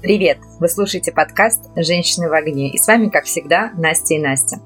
Привет! 0.00 0.38
Вы 0.60 0.68
слушаете 0.68 1.10
подкаст 1.10 1.60
«Женщины 1.74 2.28
в 2.28 2.32
огне». 2.32 2.70
И 2.70 2.78
с 2.78 2.86
вами, 2.86 3.08
как 3.08 3.24
всегда, 3.24 3.72
Настя 3.76 4.14
и 4.14 4.20
Настя. 4.20 4.60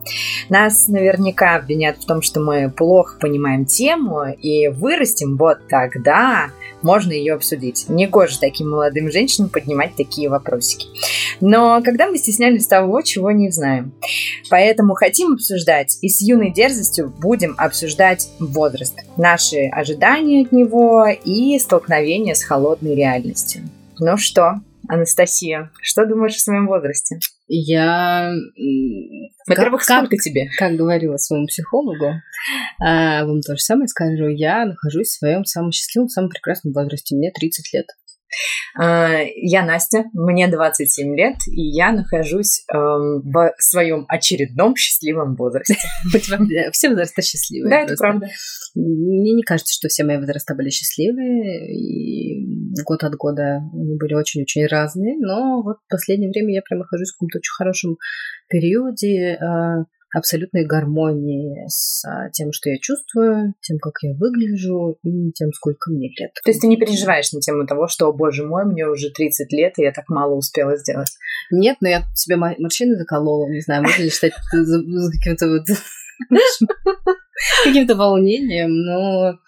Нас 0.51 0.89
наверняка 0.89 1.57
обвинят 1.57 1.97
в 1.97 2.05
том, 2.05 2.21
что 2.21 2.41
мы 2.41 2.69
плохо 2.71 3.17
понимаем 3.19 3.65
тему, 3.65 4.27
и 4.27 4.69
вырастем 4.69 5.39
вот 5.39 5.67
тогда 5.69 6.51
можно 6.83 7.13
ее 7.13 7.33
обсудить. 7.33 7.87
Не 7.89 8.07
гоже 8.07 8.39
таким 8.39 8.73
молодым 8.73 9.11
женщинам 9.11 9.49
поднимать 9.49 9.97
такие 9.97 10.29
вопросики. 10.29 10.89
Но 11.41 11.81
когда 11.83 12.09
мы 12.09 12.19
стеснялись 12.19 12.67
того, 12.67 13.01
чего 13.01 13.31
не 13.31 13.51
знаем. 13.51 13.95
Поэтому 14.51 14.93
хотим 14.93 15.33
обсуждать 15.33 15.97
и 16.03 16.11
с 16.11 16.21
юной 16.21 16.51
дерзостью 16.51 17.09
будем 17.09 17.55
обсуждать 17.57 18.29
возраст, 18.39 18.99
наши 19.17 19.69
ожидания 19.73 20.43
от 20.43 20.53
него 20.53 21.07
и 21.07 21.59
столкновение 21.59 22.35
с 22.35 22.45
холодной 22.45 22.95
реальностью. 22.95 23.63
Ну 23.99 24.19
что, 24.19 24.61
Анастасия, 24.93 25.71
что 25.81 26.05
думаешь 26.05 26.37
о 26.37 26.41
своем 26.41 26.67
возрасте? 26.67 27.19
Я... 27.49 28.35
Во-первых, 29.49 29.87
как, 29.87 30.05
сколько 30.05 30.19
тебе? 30.19 30.51
Как 30.59 30.73
говорила 30.75 31.17
своему 31.17 31.47
психологу, 31.47 32.21
а, 32.79 33.25
вам 33.25 33.41
то 33.41 33.57
же 33.57 33.63
самое 33.63 33.89
скажу, 33.89 34.27
я 34.29 34.67
нахожусь 34.67 35.09
в 35.09 35.19
своем 35.19 35.47
самом 35.47 35.73
счастливом, 35.73 36.09
самом 36.09 36.29
прекрасном 36.29 36.75
возрасте. 36.75 37.17
Мне 37.17 37.31
30 37.31 37.73
лет. 37.73 37.87
А, 38.79 39.19
я 39.37 39.65
Настя, 39.65 40.05
мне 40.13 40.49
27 40.49 41.17
лет, 41.17 41.37
и 41.47 41.63
я 41.63 41.93
нахожусь 41.93 42.65
эм, 42.73 43.23
в 43.23 43.55
своем 43.59 44.07
очередном 44.09 44.77
счастливом 44.77 45.35
возрасте. 45.37 45.77
Все 46.73 46.89
возраста 46.89 47.23
счастливые. 47.23 47.71
Да, 47.71 47.81
это 47.81 47.95
правда. 47.97 48.29
Мне 48.75 49.35
не 49.35 49.43
кажется, 49.43 49.75
что 49.75 49.89
все 49.89 50.05
мои 50.05 50.17
возраста 50.17 50.55
были 50.55 50.71
счастливые, 50.71 51.77
и 51.77 52.73
год 52.85 53.05
от 53.05 53.15
года 53.17 53.59
они 53.73 53.97
были 53.99 54.15
очень-очень 54.15 54.67
разные, 54.67 55.17
но 55.19 55.63
вот 55.63 55.77
в 55.87 55.91
последнее 55.91 56.31
время 56.31 56.55
я 56.55 56.63
прям 56.63 56.81
нахожусь 56.81 57.11
в 57.11 57.17
каком-то 57.17 57.39
очень 57.39 57.53
хорошем 57.53 57.97
периоде 58.49 59.37
а, 59.41 59.85
абсолютной 60.13 60.67
гармонии 60.67 61.65
с 61.69 62.05
а, 62.05 62.31
тем, 62.31 62.53
что 62.53 62.71
я 62.71 62.79
чувствую, 62.79 63.55
тем, 63.61 63.79
как 63.79 63.95
я 64.03 64.15
выгляжу 64.15 64.99
и 65.03 65.33
тем, 65.33 65.53
сколько 65.53 65.91
мне 65.91 66.09
лет. 66.09 66.33
То 66.45 66.51
есть 66.51 66.61
ты 66.61 66.67
не 66.67 66.77
переживаешь 66.77 67.33
на 67.33 67.41
тему 67.41 67.67
того, 67.67 67.89
что, 67.89 68.09
о 68.09 68.13
боже 68.13 68.45
мой, 68.45 68.65
мне 68.65 68.87
уже 68.87 69.11
30 69.11 69.53
лет, 69.53 69.73
и 69.79 69.83
я 69.83 69.93
так 69.93 70.09
мало 70.09 70.35
успела 70.35 70.77
сделать? 70.77 71.11
Нет, 71.51 71.79
но 71.81 71.89
я 71.89 72.03
себе 72.15 72.37
морщины 72.37 72.97
заколола, 72.97 73.49
не 73.49 73.61
знаю, 73.61 73.83
можно 73.83 74.03
ли 74.03 74.11
считать 74.11 74.33
каким-то 74.51 75.49
вот 75.49 75.67
каким-то 77.65 77.97
волнением, 77.97 78.71
но 78.71 79.39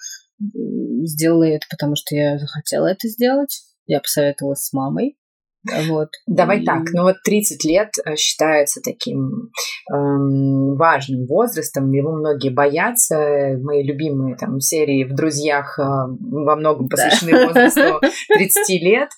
сделала 1.07 1.45
это, 1.45 1.67
потому 1.71 1.95
что 1.97 2.15
я 2.15 2.39
захотела 2.39 2.87
это 2.87 3.09
сделать. 3.09 3.63
Я 3.87 4.01
посоветовалась 4.01 4.65
с 4.65 4.73
мамой. 4.73 5.17
Вот. 5.89 6.09
Давай 6.27 6.61
и... 6.61 6.65
так, 6.65 6.83
ну 6.93 7.03
вот 7.03 7.17
30 7.25 7.65
лет 7.65 7.91
э, 8.05 8.17
считается 8.17 8.81
таким 8.83 9.51
эм, 9.93 10.77
важным 10.77 11.27
возрастом, 11.27 11.91
его 11.91 12.13
многие 12.13 12.51
боятся. 12.51 13.59
Мои 13.63 13.83
любимые 13.83 14.37
там 14.37 14.61
серии 14.61 15.05
в 15.05 15.15
«Друзьях» 15.15 15.79
э, 15.79 15.83
во 15.83 16.57
многом 16.57 16.89
посвящены 16.89 17.33
да. 17.33 17.47
возрасту 17.47 18.01
30 18.35 18.83
лет. 18.83 19.09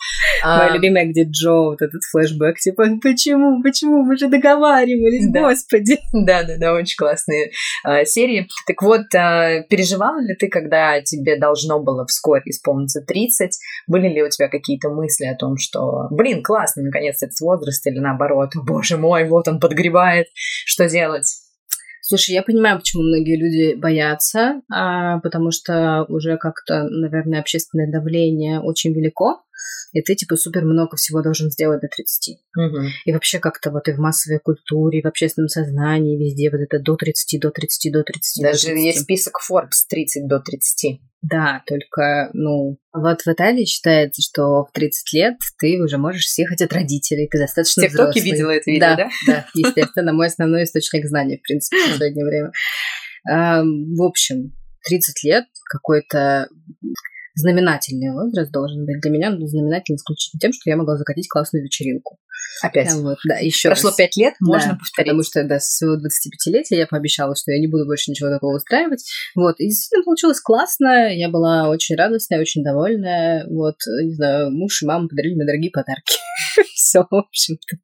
Моя 0.44 0.70
любимая, 0.70 1.06
где 1.06 1.24
Джо, 1.24 1.70
вот 1.70 1.82
этот 1.82 2.02
флешбэк, 2.10 2.58
типа, 2.58 2.84
почему, 3.02 3.62
почему, 3.62 4.02
мы 4.02 4.16
же 4.16 4.28
договаривались, 4.28 5.30
да. 5.30 5.48
господи. 5.48 5.98
Да-да-да, 6.12 6.74
очень 6.74 6.96
классные 6.96 7.50
э, 7.86 8.04
серии. 8.04 8.48
Так 8.66 8.82
вот, 8.82 9.14
э, 9.14 9.64
переживала 9.68 10.20
ли 10.20 10.34
ты, 10.34 10.48
когда 10.48 11.00
тебе 11.00 11.38
должно 11.38 11.80
было 11.80 12.06
вскоре 12.06 12.42
исполниться 12.46 13.00
30? 13.00 13.50
Были 13.86 14.08
ли 14.08 14.22
у 14.22 14.28
тебя 14.28 14.48
какие-то 14.48 14.90
мысли 14.90 15.26
о 15.26 15.36
том, 15.36 15.56
что, 15.56 16.08
блин, 16.10 16.35
блин, 16.36 16.42
классно, 16.42 16.82
наконец, 16.82 17.22
этот 17.22 17.38
возраст, 17.40 17.86
или 17.86 17.98
наоборот, 17.98 18.50
боже 18.54 18.96
мой, 18.96 19.28
вот 19.28 19.48
он 19.48 19.60
подгребает, 19.60 20.26
что 20.34 20.88
делать? 20.88 21.26
Слушай, 22.02 22.34
я 22.34 22.42
понимаю, 22.42 22.78
почему 22.78 23.02
многие 23.02 23.36
люди 23.36 23.74
боятся, 23.74 24.60
а, 24.72 25.18
потому 25.20 25.50
что 25.50 26.04
уже 26.08 26.36
как-то, 26.36 26.84
наверное, 26.84 27.40
общественное 27.40 27.90
давление 27.90 28.60
очень 28.60 28.92
велико, 28.94 29.40
и 29.92 30.02
ты, 30.02 30.14
типа, 30.14 30.36
супер 30.36 30.64
много 30.64 30.96
всего 30.96 31.22
должен 31.22 31.50
сделать 31.50 31.80
до 31.80 31.88
30. 31.88 32.38
Угу. 32.56 32.86
И 33.04 33.12
вообще 33.12 33.38
как-то 33.38 33.70
вот 33.70 33.88
и 33.88 33.92
в 33.92 33.98
массовой 33.98 34.40
культуре, 34.40 34.98
и 34.98 35.02
в 35.02 35.06
общественном 35.06 35.48
сознании, 35.48 36.18
везде 36.18 36.50
вот 36.50 36.60
это 36.60 36.78
до 36.82 36.96
30, 36.96 37.40
до 37.40 37.50
30, 37.50 37.92
до 37.92 38.02
30. 38.02 38.42
Даже 38.42 38.58
до 38.58 38.66
30. 38.72 38.84
есть 38.84 39.00
список 39.02 39.34
Forbes 39.50 39.86
30 39.88 40.28
до 40.28 40.40
30. 40.40 41.00
Да, 41.22 41.62
только, 41.66 42.30
ну, 42.34 42.78
вот 42.92 43.22
в 43.22 43.28
Италии 43.28 43.64
считается, 43.64 44.22
что 44.22 44.64
в 44.64 44.70
30 44.72 45.12
лет 45.12 45.34
ты 45.58 45.82
уже 45.82 45.98
можешь 45.98 46.28
съехать 46.28 46.62
от 46.62 46.72
родителей, 46.72 47.28
ты 47.28 47.38
достаточно 47.38 47.82
В 47.82 47.86
ТикТоке 47.86 48.20
видела 48.20 48.50
это 48.50 48.70
видео, 48.70 48.80
да? 48.80 48.96
Да, 48.96 49.08
да, 49.26 49.46
естественно, 49.54 50.12
мой 50.12 50.26
основной 50.28 50.64
источник 50.64 51.06
знаний, 51.06 51.38
в 51.38 51.42
принципе, 51.42 51.78
в 51.78 51.90
последнее 51.90 52.24
время. 52.24 52.52
В 53.24 54.02
общем, 54.02 54.52
30 54.88 55.24
лет 55.24 55.46
какой-то 55.68 56.48
знаменательный 57.36 58.12
возраст 58.12 58.50
должен 58.50 58.84
быть. 58.84 59.00
Для 59.00 59.10
меня 59.10 59.30
он 59.30 59.46
знаменательный 59.46 59.96
исключительно 59.96 60.40
тем, 60.40 60.52
что 60.52 60.70
я 60.70 60.76
могла 60.76 60.96
закатить 60.96 61.28
классную 61.28 61.64
вечеринку. 61.64 62.18
Опять. 62.62 62.92
Вот, 62.94 63.18
да, 63.24 63.36
еще 63.36 63.68
Прошло 63.68 63.90
раз. 63.90 63.96
пять 63.96 64.16
лет, 64.16 64.34
можно 64.40 64.72
да, 64.72 64.78
повторить. 64.78 65.10
Потому 65.10 65.22
что, 65.22 65.44
да, 65.44 65.60
со 65.60 65.72
своего 65.72 65.96
25-летия 65.96 66.78
я 66.78 66.86
пообещала, 66.86 67.34
что 67.36 67.52
я 67.52 67.60
не 67.60 67.66
буду 67.66 67.86
больше 67.86 68.10
ничего 68.10 68.30
такого 68.30 68.56
устраивать. 68.56 69.04
Вот, 69.34 69.56
и 69.58 69.68
действительно 69.68 70.04
получилось 70.04 70.40
классно. 70.40 71.14
Я 71.14 71.28
была 71.28 71.68
очень 71.68 71.96
радостная, 71.96 72.40
очень 72.40 72.62
довольная. 72.62 73.46
Вот, 73.48 73.76
не 74.02 74.14
знаю, 74.14 74.50
муж 74.50 74.82
и 74.82 74.86
мама 74.86 75.08
подарили 75.08 75.34
мне 75.34 75.46
дорогие 75.46 75.70
подарки. 75.70 76.16
Все, 76.74 77.06
в 77.08 77.14
общем-то. 77.14 77.76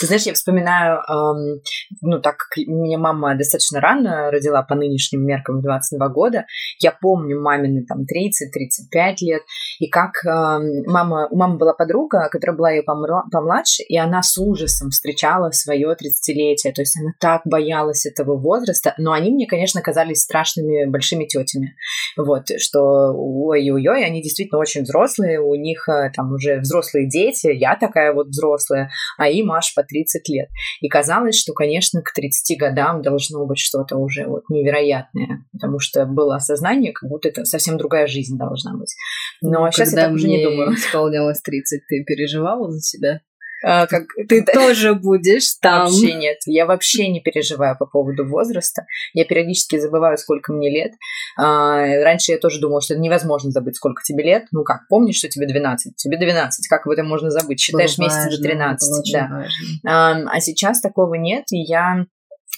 Ты 0.00 0.06
знаешь, 0.06 0.24
я 0.24 0.34
вспоминаю, 0.34 0.98
эм, 0.98 1.60
ну, 2.02 2.20
так 2.20 2.36
как 2.36 2.58
меня 2.66 2.98
мама 2.98 3.36
достаточно 3.36 3.80
рано 3.80 4.30
родила 4.30 4.62
по 4.62 4.74
нынешним 4.74 5.24
меркам 5.24 5.58
в 5.58 5.62
22 5.62 6.08
года, 6.08 6.46
я 6.80 6.92
помню 6.92 7.40
мамины 7.40 7.84
там 7.86 8.00
30-35 8.00 9.14
лет, 9.22 9.42
и 9.78 9.88
как 9.88 10.12
эм, 10.26 10.84
мама, 10.86 11.28
у 11.30 11.36
мамы 11.36 11.56
была 11.56 11.72
подруга, 11.72 12.28
которая 12.30 12.56
была 12.56 12.70
ее 12.70 12.82
помладше, 12.82 13.82
и 13.82 13.95
она 13.98 14.22
с 14.22 14.38
ужасом 14.38 14.90
встречала 14.90 15.50
свое 15.50 15.88
30-летие, 15.88 16.72
то 16.72 16.82
есть 16.82 16.98
она 16.98 17.12
так 17.20 17.42
боялась 17.44 18.06
этого 18.06 18.36
возраста, 18.36 18.94
но 18.98 19.12
они 19.12 19.30
мне, 19.30 19.46
конечно, 19.46 19.80
казались 19.82 20.22
страшными 20.22 20.86
большими 20.86 21.24
тетями, 21.24 21.76
вот, 22.16 22.46
что 22.58 23.12
ой-ой-ой, 23.14 24.04
они 24.04 24.22
действительно 24.22 24.58
очень 24.58 24.82
взрослые, 24.82 25.40
у 25.40 25.54
них 25.54 25.88
э, 25.88 26.10
там 26.14 26.32
уже 26.32 26.60
взрослые 26.60 27.08
дети, 27.08 27.48
я 27.52 27.76
такая 27.76 28.12
вот 28.12 28.28
взрослая, 28.28 28.90
а 29.18 29.28
им 29.28 29.52
аж 29.52 29.74
по 29.74 29.82
30 29.82 30.28
лет. 30.28 30.48
И 30.80 30.88
казалось, 30.88 31.38
что, 31.38 31.52
конечно, 31.52 32.02
к 32.02 32.12
30 32.12 32.58
годам 32.58 33.02
должно 33.02 33.46
быть 33.46 33.58
что-то 33.58 33.96
уже 33.96 34.26
вот 34.26 34.44
невероятное, 34.48 35.44
потому 35.52 35.78
что 35.78 36.06
было 36.06 36.36
осознание, 36.36 36.92
как 36.92 37.08
будто 37.08 37.28
это 37.28 37.44
совсем 37.44 37.76
другая 37.76 38.06
жизнь 38.06 38.36
должна 38.36 38.74
быть. 38.74 38.94
Но 39.42 39.64
ну, 39.64 39.72
сейчас 39.72 39.92
я 39.92 40.04
так 40.04 40.12
уже 40.12 40.28
не 40.28 40.42
думаю. 40.42 40.74
исполнялось 40.74 41.40
30, 41.40 41.82
ты 41.86 42.04
переживала 42.04 42.70
за 42.70 42.80
себя? 42.80 43.20
А, 43.64 43.86
как 43.86 44.04
ты 44.28 44.44
тоже 44.44 44.94
будешь 44.94 45.54
там. 45.60 45.86
Вообще 45.86 46.14
нет. 46.14 46.38
Я 46.46 46.66
вообще 46.66 47.08
не 47.08 47.20
переживаю 47.20 47.76
по 47.78 47.86
поводу 47.86 48.26
возраста. 48.26 48.86
Я 49.12 49.24
периодически 49.24 49.78
забываю, 49.78 50.18
сколько 50.18 50.52
мне 50.52 50.70
лет. 50.70 50.92
А, 51.38 51.78
раньше 52.02 52.32
я 52.32 52.38
тоже 52.38 52.60
думала, 52.60 52.80
что 52.80 52.94
это 52.94 53.02
невозможно 53.02 53.50
забыть, 53.50 53.76
сколько 53.76 54.02
тебе 54.02 54.24
лет. 54.24 54.44
Ну 54.52 54.64
как, 54.64 54.88
помнишь, 54.88 55.16
что 55.16 55.28
тебе 55.28 55.46
12? 55.46 55.96
Тебе 55.96 56.18
12. 56.18 56.68
Как 56.68 56.86
об 56.86 56.92
этом 56.92 57.06
можно 57.06 57.30
забыть? 57.30 57.60
Считаешь 57.60 57.98
месяц 57.98 58.36
до 58.36 58.42
13. 58.42 59.12
Да. 59.12 59.46
А 59.84 60.40
сейчас 60.40 60.80
такого 60.80 61.14
нет, 61.14 61.44
и 61.50 61.58
я 61.58 62.06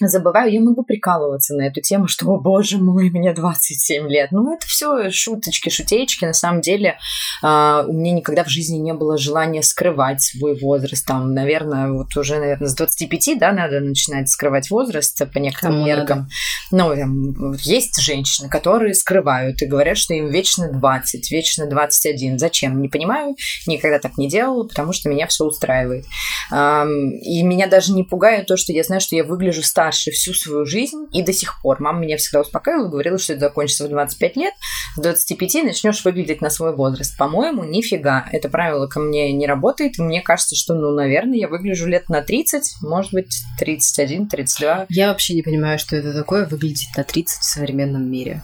забываю, 0.07 0.51
я 0.51 0.61
могу 0.61 0.83
прикалываться 0.83 1.55
на 1.55 1.67
эту 1.67 1.81
тему, 1.81 2.07
что, 2.07 2.25
о 2.27 2.39
боже 2.39 2.77
мой, 2.77 3.09
мне 3.09 3.33
27 3.33 4.07
лет. 4.07 4.31
Ну, 4.31 4.53
это 4.53 4.65
все 4.65 5.09
шуточки, 5.09 5.69
шутеечки. 5.69 6.25
На 6.25 6.33
самом 6.33 6.61
деле, 6.61 6.97
э, 7.43 7.83
у 7.87 7.91
меня 7.91 8.13
никогда 8.13 8.43
в 8.43 8.49
жизни 8.49 8.77
не 8.77 8.93
было 8.93 9.17
желания 9.17 9.61
скрывать 9.61 10.21
свой 10.21 10.57
возраст. 10.59 11.05
Там, 11.05 11.33
наверное, 11.33 11.91
вот 11.91 12.15
уже, 12.15 12.39
наверное, 12.39 12.67
с 12.67 12.75
25, 12.75 13.37
да, 13.39 13.51
надо 13.51 13.79
начинать 13.81 14.29
скрывать 14.29 14.69
возраст 14.69 15.21
по 15.31 15.37
некоторым 15.37 15.75
Кому 15.75 15.85
меркам. 15.85 16.29
Надо? 16.71 16.95
Ну, 16.95 16.95
там, 16.95 17.53
есть 17.63 18.01
женщины, 18.01 18.47
которые 18.47 18.93
скрывают 18.93 19.61
и 19.61 19.65
говорят, 19.65 19.97
что 19.97 20.13
им 20.13 20.29
вечно 20.29 20.71
20, 20.71 21.31
вечно 21.31 21.65
21. 21.65 22.39
Зачем? 22.39 22.81
Не 22.81 22.87
понимаю, 22.87 23.35
никогда 23.67 23.99
так 23.99 24.17
не 24.17 24.29
делала, 24.29 24.65
потому 24.65 24.93
что 24.93 25.09
меня 25.09 25.27
все 25.27 25.43
устраивает. 25.45 26.05
Э, 26.51 26.85
и 26.85 27.43
меня 27.43 27.67
даже 27.67 27.91
не 27.91 28.03
пугает 28.03 28.47
то, 28.47 28.55
что 28.55 28.71
я 28.71 28.83
знаю, 28.83 29.01
что 29.01 29.15
я 29.15 29.23
выгляжу 29.23 29.61
старше 29.61 29.88
старше 29.89 30.11
всю 30.11 30.33
свою 30.33 30.65
жизнь 30.65 31.07
и 31.11 31.23
до 31.23 31.33
сих 31.33 31.61
пор. 31.61 31.79
Мама 31.79 31.99
меня 31.99 32.17
всегда 32.17 32.41
успокаивала, 32.41 32.89
говорила, 32.89 33.17
что 33.17 33.33
это 33.33 33.41
закончится 33.41 33.85
в 33.85 33.89
25 33.89 34.35
лет, 34.37 34.53
в 34.95 35.01
25 35.01 35.63
начнешь 35.63 36.05
выглядеть 36.05 36.41
на 36.41 36.49
свой 36.49 36.75
возраст. 36.75 37.17
По-моему, 37.17 37.63
нифига. 37.63 38.27
Это 38.31 38.49
правило 38.49 38.87
ко 38.87 38.99
мне 38.99 39.33
не 39.33 39.47
работает. 39.47 39.97
Мне 39.97 40.21
кажется, 40.21 40.55
что, 40.55 40.73
ну, 40.75 40.91
наверное, 40.91 41.37
я 41.37 41.47
выгляжу 41.47 41.87
лет 41.87 42.09
на 42.09 42.21
30, 42.21 42.81
может 42.81 43.13
быть, 43.13 43.35
31, 43.57 44.27
32. 44.27 44.85
Я 44.89 45.09
вообще 45.09 45.33
не 45.33 45.41
понимаю, 45.41 45.79
что 45.79 45.95
это 45.95 46.13
такое 46.13 46.45
выглядеть 46.45 46.89
на 46.95 47.03
30 47.03 47.39
в 47.39 47.43
современном 47.43 48.09
мире. 48.09 48.43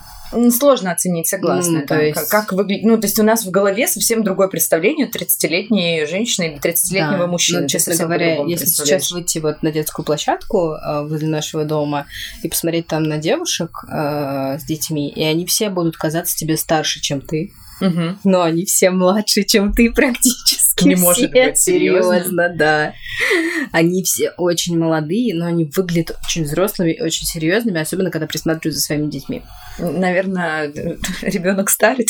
Сложно 0.52 0.92
оценить, 0.92 1.28
согласна. 1.28 1.82
Ну, 1.82 1.86
то 1.86 2.00
есть... 2.00 2.20
как, 2.20 2.28
как 2.30 2.54
выглядит. 2.54 2.86
Ну, 2.86 2.98
то 2.98 3.08
есть 3.08 3.20
у 3.20 3.24
нас 3.24 3.46
в 3.46 3.52
голове 3.52 3.88
совсем 3.88 4.24
другое 4.24 4.48
представление 4.48 5.10
30-летней 5.10 6.06
женщины 6.06 6.46
или 6.46 6.60
30-летнего 6.60 7.20
да. 7.20 7.28
мужчины. 7.28 7.62
Ну, 7.62 7.68
честно 7.68 7.96
говоря, 7.96 8.44
если 8.44 8.66
сейчас 8.66 9.12
выйти 9.12 9.40
вот 9.40 9.64
на 9.64 9.72
детскую 9.72 10.06
площадку 10.06 10.74
э, 10.74 11.04
возле 11.08 11.28
нашего 11.28 11.66
дома 11.66 12.06
и 12.44 12.48
посмотреть 12.48 12.88
там 12.88 13.04
на 13.04 13.18
девушек 13.18 13.84
э, 13.90 14.58
с 14.60 14.64
детьми, 14.64 15.10
и 15.10 15.24
они 15.24 15.46
все 15.46 15.70
будут 15.70 15.98
казаться 15.98 16.36
тебе 16.36 16.58
старше, 16.58 17.00
чем 17.00 17.22
ты. 17.22 17.52
Угу. 17.82 18.20
Но 18.24 18.44
они 18.44 18.66
все 18.66 18.90
младше, 18.90 19.44
чем 19.44 19.74
ты 19.74 19.92
практически. 19.92 20.88
Не 20.88 20.96
все. 20.96 21.04
может 21.04 21.32
быть, 21.32 21.60
серьезно. 21.60 22.20
серьезно, 22.20 22.50
да. 22.50 22.94
Они 23.72 24.04
все 24.04 24.32
очень 24.38 24.78
молодые, 24.78 25.36
но 25.36 25.46
они 25.46 25.66
выглядят 25.66 26.18
очень 26.26 26.44
взрослыми 26.44 26.92
и 26.92 27.02
очень 27.02 27.26
серьезными, 27.26 27.80
особенно 27.80 28.12
когда 28.12 28.28
присматривают 28.28 28.76
за 28.76 28.82
своими 28.82 29.10
детьми. 29.10 29.44
Наверное, 29.78 30.72
ребенок 31.22 31.70
старит. 31.70 32.10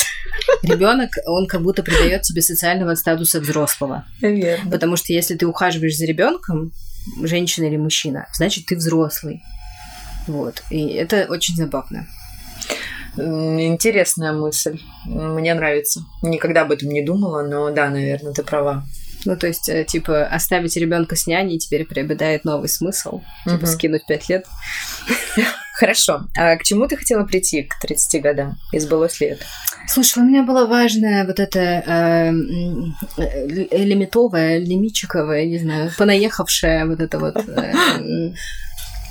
Ребенок, 0.62 1.10
он 1.26 1.48
как 1.48 1.62
будто 1.62 1.84
придает 1.84 2.22
тебе 2.24 2.42
социального 2.42 2.96
статуса 2.96 3.40
взрослого. 3.40 4.06
Верно. 4.22 4.70
Потому 4.70 4.96
что 4.96 5.14
если 5.14 5.36
ты 5.36 5.48
ухаживаешь 5.48 5.98
за 5.98 6.06
ребенком, 6.06 6.72
женщина 7.24 7.66
или 7.66 7.78
мужчина, 7.78 8.28
значит 8.34 8.66
ты 8.68 8.76
взрослый. 8.76 9.42
Вот. 10.28 10.64
И 10.70 10.88
это 10.88 11.28
очень 11.30 11.56
забавно. 11.56 12.08
Интересная 13.18 14.34
мысль. 14.34 14.80
Мне 15.06 15.54
нравится. 15.54 16.02
Никогда 16.22 16.62
об 16.62 16.72
этом 16.72 16.90
не 16.90 17.04
думала, 17.04 17.44
но 17.44 17.72
да, 17.72 17.90
наверное, 17.90 18.34
ты 18.34 18.44
права. 18.44 18.84
Ну, 19.26 19.36
то 19.36 19.48
есть, 19.48 19.70
э, 19.70 19.84
типа, 19.84 20.26
оставить 20.26 20.78
ребенка 20.78 21.16
с 21.16 21.26
няней 21.26 21.58
теперь 21.58 21.86
приобретает 21.86 22.46
новый 22.46 22.70
смысл. 22.70 23.22
Типа, 23.46 23.56
угу. 23.56 23.66
скинуть 23.66 24.06
пять 24.06 24.30
лет. 24.30 24.46
Хорошо. 25.74 26.22
А 26.38 26.56
к 26.56 26.64
чему 26.64 26.88
ты 26.88 26.96
хотела 26.96 27.26
прийти 27.26 27.64
к 27.64 27.80
30 27.82 28.22
годам? 28.22 28.58
Избылось 28.72 29.20
ли 29.20 29.28
это? 29.28 29.44
Слушай, 29.88 30.24
у 30.24 30.26
меня 30.26 30.44
была 30.44 30.66
важная 30.68 31.26
вот 31.26 31.40
эта 31.40 31.60
э, 31.60 32.32
лимитовая, 33.72 34.58
лимитчиковая, 34.60 35.46
не 35.46 35.60
знаю, 35.60 35.92
понаехавшая 35.98 36.86
вот 36.86 37.00
это 37.00 37.20
вот... 37.20 37.38
Э, 37.50 37.74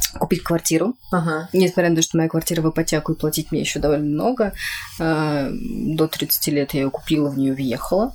купить 0.09 0.43
квартиру. 0.43 0.97
Ага. 1.13 1.49
Несмотря 1.53 1.91
на 1.91 1.97
то, 1.97 2.03
что 2.03 2.17
моя 2.17 2.29
квартира 2.29 2.63
в 2.63 2.71
ипотеку 2.71 3.13
и 3.13 3.17
платить 3.17 3.53
мне 3.53 3.61
еще 3.61 3.79
довольно 3.79 4.05
много. 4.05 4.53
Э, 4.99 5.51
до 5.51 6.09
30 6.09 6.47
лет 6.49 6.75
я 6.75 6.83
ее 6.83 6.91
купила, 6.91 7.31
в 7.31 7.39
нее 7.39 7.55
въехала. 7.55 8.15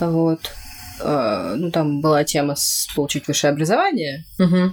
Вот. 0.00 0.52
Э, 1.00 1.54
ну, 1.56 1.70
там 1.70 2.00
была 2.00 2.24
тема 2.24 2.54
с 2.56 2.88
получить 2.94 3.28
высшее 3.28 3.52
образование. 3.52 4.24
Угу. 4.38 4.72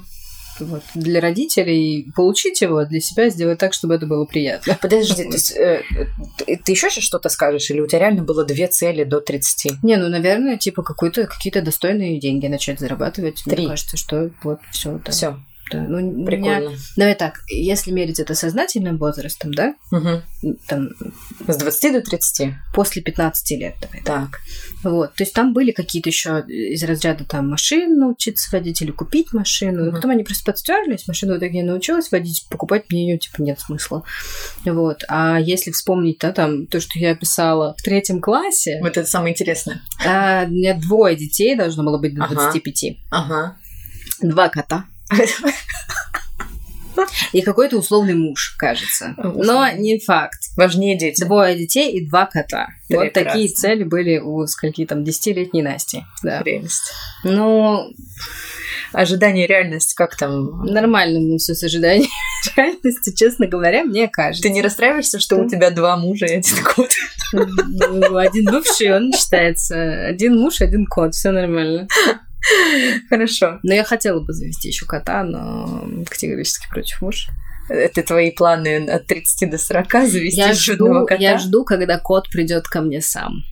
Вот. 0.59 0.83
Для 0.94 1.21
родителей 1.21 2.12
получить 2.15 2.62
его, 2.62 2.86
для 2.86 3.00
себя 3.00 3.30
сделать 3.30 3.57
так, 3.57 3.74
чтобы 3.74 3.95
это 3.95 4.06
было 4.06 4.25
приятно. 4.25 4.77
Подожди, 4.81 5.24
то 5.24 5.31
есть, 5.31 5.51
э, 5.56 5.83
ты, 6.38 6.57
ты 6.57 6.71
еще 6.71 6.89
что-то 6.89 7.30
скажешь, 7.30 7.69
или 7.71 7.80
у 7.80 7.88
тебя 7.88 8.00
реально 8.00 8.24
было 8.24 8.45
две 8.45 8.68
цели 8.68 9.04
до 9.04 9.21
30? 9.21 9.83
Не, 9.83 9.97
ну, 9.97 10.09
наверное, 10.09 10.57
типа 10.57 10.83
какой-то, 10.83 11.25
какие-то 11.25 11.62
достойные 11.62 12.19
деньги 12.19 12.47
начать 12.47 12.80
зарабатывать. 12.80 13.44
Три. 13.44 13.63
Мне 13.63 13.69
кажется, 13.69 13.97
что 13.97 14.30
вот 14.44 14.59
все. 14.71 15.00
Да. 15.04 15.12
Все 15.12 15.38
да. 15.71 15.81
Ну, 15.81 16.25
Прикольно. 16.25 16.69
Меня... 16.69 16.77
Давай 16.97 17.15
так, 17.15 17.39
если 17.47 17.91
мерить 17.91 18.19
это 18.19 18.35
сознательным 18.35 18.97
возрастом, 18.97 19.53
да? 19.53 19.75
Угу. 19.91 20.56
Там... 20.68 20.89
С 21.47 21.57
20 21.57 21.94
до 21.94 22.01
30? 22.01 22.53
После 22.73 23.01
15 23.01 23.51
лет, 23.59 23.75
давай. 23.81 24.01
Так. 24.03 24.39
Вот. 24.83 25.13
То 25.15 25.23
есть 25.23 25.33
там 25.33 25.53
были 25.53 25.71
какие-то 25.71 26.09
еще 26.09 26.44
из 26.47 26.83
разряда 26.83 27.23
там 27.25 27.50
машин 27.50 27.97
научиться 27.97 28.50
водить 28.51 28.81
или 28.81 28.91
купить 28.91 29.33
машину. 29.33 29.83
Угу. 29.83 29.89
И 29.89 29.91
потом 29.94 30.12
они 30.12 30.23
просто 30.23 30.51
подстерлись, 30.51 31.07
машину 31.07 31.35
в 31.35 31.38
итоге 31.38 31.59
я 31.59 31.65
научилась 31.65 32.12
водить, 32.12 32.45
покупать 32.50 32.85
мне 32.89 33.09
ее 33.09 33.18
типа 33.18 33.41
нет 33.41 33.59
смысла. 33.59 34.03
Вот. 34.65 35.03
А 35.07 35.39
если 35.39 35.71
вспомнить, 35.71 36.19
да, 36.19 36.31
там 36.31 36.68
то, 36.68 36.79
что 36.79 37.00
я 37.00 37.15
писала 37.15 37.75
в 37.77 37.81
третьем 37.81 38.21
классе. 38.21 38.79
Вот 38.81 38.97
это 38.97 39.07
самое 39.07 39.33
интересное. 39.33 39.81
А, 40.06 40.45
у 40.45 40.51
меня 40.51 40.75
двое 40.75 41.15
детей 41.15 41.56
должно 41.56 41.83
было 41.83 41.97
быть 41.97 42.15
до 42.15 42.23
ага. 42.23 42.35
25. 42.35 42.97
Ага. 43.09 43.57
Два 44.21 44.50
кота. 44.50 44.85
И 47.34 47.42
какой-то 47.42 47.78
условный 47.78 48.13
муж, 48.13 48.56
кажется. 48.58 49.16
Но 49.18 49.69
не 49.72 50.00
факт. 50.00 50.40
Важнее 50.58 50.98
дети. 50.98 51.24
Двое 51.24 51.56
детей 51.56 51.92
и 51.94 52.08
два 52.08 52.25
кота. 52.25 52.68
Прекрасно. 52.88 53.06
Вот 53.06 53.13
такие 53.13 53.50
цели 53.50 53.84
были 53.84 54.19
у 54.19 54.46
скольки 54.48 54.86
там 54.86 55.04
десятилетней 55.04 55.62
Насти. 55.62 56.04
Да. 56.24 56.42
Прелесть. 56.42 56.92
Ну, 57.24 57.94
ожидание 58.92 59.48
реальность, 59.48 59.94
как 59.94 60.18
там? 60.18 60.66
Нормально 60.66 61.19
мне 61.19 61.38
все 61.38 61.54
с 61.54 61.64
ожиданием 61.64 62.10
реальности, 62.56 63.14
честно 63.16 63.48
говоря, 63.48 63.84
мне 63.84 64.07
кажется. 64.07 64.44
Ты 64.44 64.50
не 64.50 64.62
расстраиваешься, 64.62 65.19
что 65.19 65.38
у 65.38 65.50
тебя 65.50 65.72
два 65.72 65.98
мужа 65.98 66.25
и 66.25 66.36
один 66.36 66.64
кот? 66.64 66.90
Ну, 67.34 68.18
один 68.18 68.46
бывший, 68.46 68.96
он 68.96 69.12
считается. 69.14 70.07
Один 70.07 70.38
муж, 70.38 70.62
один 70.62 70.86
кот, 70.86 71.16
все 71.16 71.31
нормально. 71.31 71.88
Хорошо. 73.09 73.59
Но 73.63 73.74
я 73.74 73.83
хотела 73.83 74.19
бы 74.19 74.33
завести 74.33 74.69
еще 74.69 74.86
кота, 74.86 75.24
но 75.24 75.86
категорически 76.09 76.68
против 76.69 77.01
мужа. 77.01 77.31
Это 77.69 78.03
твои 78.03 78.31
планы 78.31 78.89
от 78.89 79.07
30 79.07 79.50
до 79.50 79.57
40 79.57 80.07
завести 80.07 80.39
я 80.39 80.53
жду, 80.53 81.06
кота? 81.06 81.21
Я 81.21 81.38
жду, 81.38 81.63
когда 81.63 81.98
кот 82.00 82.30
придет 82.30 82.68
ко 82.68 82.81
мне 82.81 83.01
сам. 83.01 83.44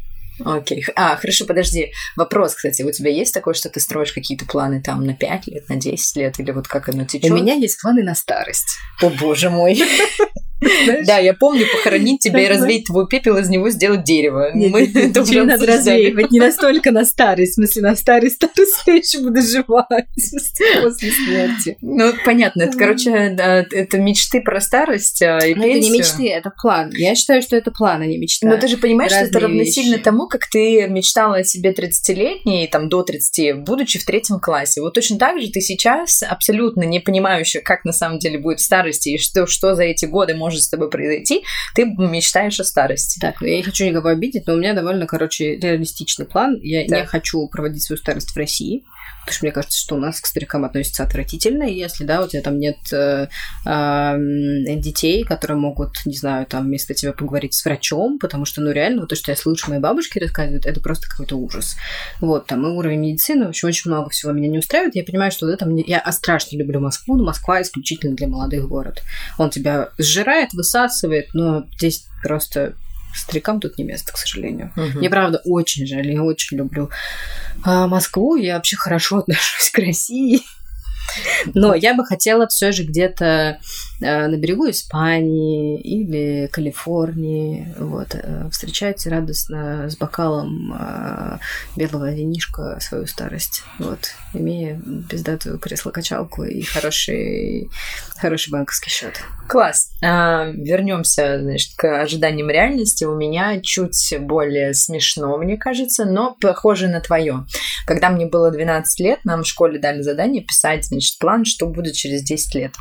Окей. 0.44 0.86
А, 0.96 1.16
хорошо, 1.18 1.46
подожди. 1.46 1.92
Вопрос, 2.16 2.56
кстати, 2.56 2.82
у 2.82 2.92
тебя 2.92 3.12
есть 3.12 3.34
такое, 3.34 3.54
что 3.54 3.70
ты 3.70 3.80
строишь 3.80 4.14
какие-то 4.14 4.46
планы 4.46 4.82
там 4.82 5.06
на 5.06 5.14
5 5.14 5.48
лет, 5.48 5.70
на 5.70 5.76
10 5.76 6.16
лет, 6.16 6.40
или 6.40 6.52
вот 6.52 6.68
как 6.68 6.90
оно 6.90 7.06
течет? 7.06 7.30
У 7.30 7.36
меня 7.36 7.56
есть 7.56 7.82
планы 7.82 8.04
на 8.04 8.16
старость. 8.16 8.78
О, 9.02 9.10
боже 9.10 9.50
мой. 9.50 9.82
Да, 11.06 11.18
я 11.18 11.34
помню 11.34 11.66
похоронить 11.72 12.22
тебя 12.22 12.42
и 12.42 12.48
развеять 12.48 12.86
твой 12.86 13.08
пепел, 13.08 13.38
из 13.38 13.50
него 13.50 13.70
сделать 13.70 14.04
дерево. 14.04 14.52
Мы 14.54 14.92
это 14.94 15.22
уже 15.22 15.44
надо 15.44 15.66
развеивать, 15.66 16.32
не 16.32 16.40
настолько 16.40 16.92
на 16.92 17.06
старость, 17.06 17.54
в 17.54 17.56
смысле, 17.56 17.82
на 17.84 17.96
старый 17.96 18.32
старость 18.32 18.84
я 18.86 18.96
еще 18.96 19.20
буду 19.20 19.42
жива, 19.42 19.88
после 20.82 21.12
смерти. 21.12 21.78
Ну, 21.82 22.14
понятно, 22.26 22.64
это, 22.64 22.78
короче, 22.78 23.12
это 23.12 23.98
мечты 23.98 24.42
про 24.42 24.60
старость 24.62 25.22
а, 25.22 25.40
и 25.46 25.52
это 25.52 25.80
не 25.80 25.90
мечты, 25.90 26.30
это 26.30 26.52
план. 26.62 26.92
Я 26.94 27.16
считаю, 27.16 27.42
что 27.42 27.56
это 27.56 27.72
план, 27.72 28.02
а 28.02 28.06
не 28.06 28.18
мечта. 28.18 28.48
Но 28.48 28.58
ты 28.58 28.68
же 28.68 28.78
понимаешь, 28.78 29.12
что 29.12 29.22
это 29.22 29.40
равносильно 29.40 29.98
тому, 29.98 30.28
как 30.28 30.48
ты 30.50 30.88
мечтала 30.88 31.38
о 31.38 31.44
себе 31.44 31.72
30-летней, 31.72 32.68
там, 32.68 32.90
до 32.90 33.04
30, 33.04 33.64
будучи 33.64 34.00
в 34.00 34.06
третьем 34.06 34.40
классе. 34.40 34.82
Вот 34.82 34.94
точно 34.94 35.18
так 35.18 35.40
же 35.40 35.50
ты 35.50 35.62
сейчас 35.62 36.24
абсолютно 36.24 36.84
не 36.84 37.00
понимающая, 37.00 37.62
как 37.62 37.86
на 37.86 37.94
самом 37.94 38.20
деле 38.20 38.40
будет 38.40 38.60
в 38.60 38.64
старости 38.64 39.10
и 39.10 39.18
что, 39.18 39.48
что 39.48 39.76
за 39.76 39.84
эти 39.84 40.06
годы 40.06 40.36
может 40.36 40.49
может 40.50 40.64
с 40.64 40.70
тобой 40.70 40.90
произойти, 40.90 41.44
ты 41.76 41.86
мечтаешь 41.86 42.60
о 42.60 42.64
старости. 42.64 43.20
Так, 43.20 43.42
я 43.42 43.58
не 43.58 43.64
хочу 43.64 43.86
никого 43.86 44.10
обидеть, 44.10 44.48
но 44.48 44.54
у 44.54 44.58
меня 44.58 44.74
довольно, 44.74 45.06
короче, 45.06 45.58
реалистичный 45.58 46.26
план. 46.26 46.60
Я 46.62 46.88
так. 46.88 47.00
не 47.00 47.06
хочу 47.06 47.48
проводить 47.48 47.84
свою 47.84 47.98
старость 47.98 48.32
в 48.32 48.38
России. 48.38 48.84
Потому 49.22 49.36
что 49.36 49.46
мне 49.46 49.52
кажется, 49.52 49.80
что 49.80 49.96
у 49.96 50.00
нас 50.00 50.20
к 50.20 50.26
старикам 50.26 50.66
относятся 50.66 51.04
отвратительно, 51.04 51.64
и 51.64 51.76
если, 51.76 52.04
да, 52.04 52.24
у 52.24 52.28
тебя 52.28 52.42
там 52.42 52.58
нет 52.58 52.78
э, 52.92 53.28
э, 53.66 54.16
детей, 54.78 55.24
которые 55.24 55.58
могут, 55.58 56.04
не 56.06 56.16
знаю, 56.16 56.46
там 56.48 56.66
вместо 56.66 56.94
тебя 56.94 57.14
поговорить 57.14 57.54
с 57.54 57.64
врачом, 57.64 58.18
потому 58.18 58.46
что, 58.46 58.62
ну, 58.62 58.72
реально, 58.72 59.02
вот 59.02 59.10
то, 59.10 59.16
что 59.16 59.32
я 59.32 59.38
слышу, 59.38 59.70
мои 59.70 59.80
бабушки 59.80 60.18
рассказывают, 60.18 60.66
это 60.66 60.80
просто 60.82 61.08
какой-то 61.08 61.36
ужас. 61.36 61.76
Вот, 62.22 62.48
там 62.48 62.66
и 62.66 62.70
уровень 62.72 63.00
медицины, 63.00 63.46
в 63.46 63.50
общем, 63.50 63.68
очень 63.68 63.92
много 63.92 64.10
всего 64.10 64.32
меня 64.32 64.48
не 64.48 64.60
устраивает. 64.60 64.96
Я 64.96 65.04
понимаю, 65.04 65.32
что 65.32 65.46
вот 65.46 65.54
это 65.54 65.66
мне... 65.66 65.84
Я 65.86 66.04
страшно 66.12 66.58
люблю 66.58 66.80
Москву, 66.80 67.16
но 67.16 67.24
Москва 67.24 67.62
исключительно 67.62 68.16
для 68.16 68.28
молодых 68.28 68.68
город. 68.68 69.04
Он 69.38 69.50
тебя 69.50 69.90
сжирает, 69.98 70.54
высасывает, 70.54 71.30
но 71.34 71.66
здесь 71.78 72.06
просто 72.24 72.74
Старикам 73.14 73.60
тут 73.60 73.78
не 73.78 73.84
место, 73.84 74.14
к 74.14 74.18
сожалению. 74.18 74.72
Угу. 74.76 75.00
Мне, 75.00 75.10
правда, 75.10 75.42
очень 75.46 75.88
жаль. 75.88 76.12
Я 76.12 76.24
очень 76.24 76.58
люблю 76.58 76.90
а, 77.64 77.88
Москву. 77.88 78.36
Я 78.36 78.56
вообще 78.56 78.78
хорошо 78.78 79.18
отношусь 79.20 79.70
к 79.72 79.78
России. 79.80 80.42
Но 81.54 81.74
я 81.74 81.94
бы 81.94 82.06
хотела 82.06 82.48
все 82.48 82.72
же 82.72 82.84
где-то 82.84 83.60
э, 84.02 84.28
на 84.28 84.36
берегу 84.38 84.70
Испании 84.70 85.80
или 85.82 86.48
Калифорнии 86.48 87.74
вот, 87.78 88.14
э, 88.14 88.50
встречать 88.52 89.06
радостно 89.08 89.90
с 89.90 89.98
бокалом 89.98 90.74
э, 90.74 91.38
белого 91.76 92.12
винишка 92.12 92.80
свою 92.82 93.08
старость, 93.08 93.64
вот, 93.78 94.12
имея 94.34 94.82
пиздатую 95.10 95.60
кресло-качалку 95.60 96.44
и 96.44 96.62
хороший, 96.62 97.70
хороший 98.18 98.52
банковский 98.52 98.90
счет. 98.90 99.22
Класс. 99.48 99.92
А, 100.04 100.46
вернемся, 100.52 101.40
значит, 101.42 101.76
к 101.76 102.02
ожиданиям 102.02 102.52
реальности. 102.52 103.04
У 103.04 103.16
меня 103.16 103.60
чуть 103.62 104.14
более 104.20 104.76
смешно, 104.76 105.38
мне 105.38 105.58
кажется, 105.58 106.06
но 106.06 106.38
похоже 106.40 106.88
на 106.88 107.02
твое. 107.02 107.46
Когда 107.88 108.10
мне 108.10 108.28
было 108.28 108.52
12 108.52 109.00
лет, 109.00 109.26
нам 109.26 109.42
в 109.42 109.48
школе 109.48 109.80
дали 109.80 110.02
задание 110.02 110.44
писать 110.44 110.92
значит, 111.00 111.18
план, 111.20 111.46
что 111.46 111.68
будет 111.68 111.96
через 111.96 112.24
10 112.24 112.56
лет. 112.56 112.74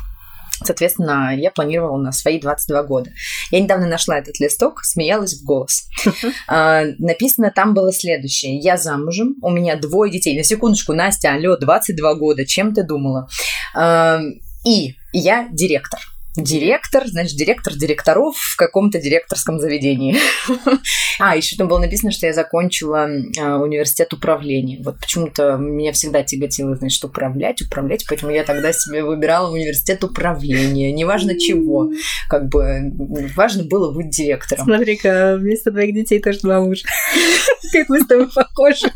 Соответственно, 0.63 1.33
я 1.37 1.51
планировала 1.51 1.97
на 1.97 2.11
свои 2.11 2.39
22 2.39 2.83
года. 2.83 3.11
Я 3.49 3.61
недавно 3.61 3.87
нашла 3.87 4.19
этот 4.19 4.39
листок, 4.39 4.83
смеялась 4.83 5.39
в 5.39 5.45
голос. 5.45 5.87
А, 6.47 6.83
написано 6.97 7.51
там 7.55 7.73
было 7.73 7.93
следующее. 7.93 8.57
Я 8.59 8.77
замужем, 8.77 9.35
у 9.41 9.49
меня 9.49 9.75
двое 9.75 10.11
детей. 10.11 10.35
На 10.37 10.43
секундочку, 10.43 10.93
Настя, 10.93 11.33
алло, 11.33 11.55
22 11.57 12.15
года, 12.15 12.45
чем 12.45 12.73
ты 12.73 12.83
думала? 12.83 13.27
А, 13.75 14.19
и 14.65 14.95
я 15.13 15.47
директор. 15.51 15.99
Директор, 16.41 17.07
значит, 17.07 17.37
директор 17.37 17.73
директоров 17.73 18.35
в 18.37 18.55
каком-то 18.55 18.99
директорском 18.99 19.59
заведении. 19.59 20.17
А, 21.21 21.35
еще 21.35 21.57
там 21.57 21.67
было 21.67 21.79
написано, 21.79 22.11
что 22.11 22.27
я 22.27 22.33
закончила 22.33 23.09
а, 23.37 23.57
университет 23.57 24.13
управления. 24.13 24.79
Вот 24.81 24.99
почему-то 25.01 25.57
меня 25.57 25.91
всегда 25.91 26.23
тяготило, 26.23 26.77
значит, 26.77 27.03
управлять, 27.03 27.61
управлять, 27.61 28.05
поэтому 28.07 28.31
я 28.31 28.45
тогда 28.45 28.71
себе 28.71 29.03
выбирала 29.03 29.51
университет 29.51 30.01
управления, 30.05 30.93
неважно 30.93 31.37
чего. 31.37 31.91
Как 32.29 32.47
бы 32.47 32.93
важно 33.35 33.65
было 33.65 33.91
быть 33.91 34.11
директором. 34.11 34.63
Смотри-ка, 34.63 35.35
вместо 35.37 35.71
твоих 35.71 35.93
детей 35.93 36.21
тоже 36.21 36.39
два 36.39 36.61
мужа. 36.61 36.83
Как 37.73 37.89
мы 37.89 37.99
с 37.99 38.07
тобой 38.07 38.29
похожи. 38.33 38.89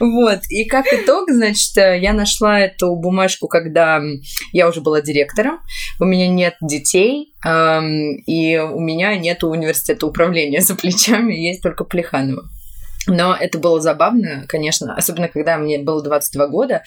Вот. 0.00 0.40
И 0.48 0.64
как 0.64 0.86
итог, 0.92 1.30
значит, 1.30 1.76
я 1.76 2.12
нашла 2.12 2.60
эту 2.60 2.94
бумажку, 2.96 3.48
когда 3.48 4.00
я 4.52 4.68
уже 4.68 4.80
была 4.80 5.00
директором, 5.00 5.60
у 5.98 6.04
меня 6.04 6.28
нет 6.28 6.54
детей, 6.60 7.34
и 7.44 8.58
у 8.58 8.80
меня 8.80 9.16
нет 9.16 9.44
университета 9.44 10.06
управления 10.06 10.60
за 10.60 10.74
плечами, 10.74 11.34
есть 11.34 11.62
только 11.62 11.84
Плеханова. 11.84 12.48
Но 13.06 13.34
это 13.34 13.58
было 13.58 13.80
забавно, 13.80 14.44
конечно, 14.46 14.94
особенно 14.94 15.28
когда 15.28 15.56
мне 15.56 15.78
было 15.78 16.02
22 16.02 16.46
года, 16.48 16.82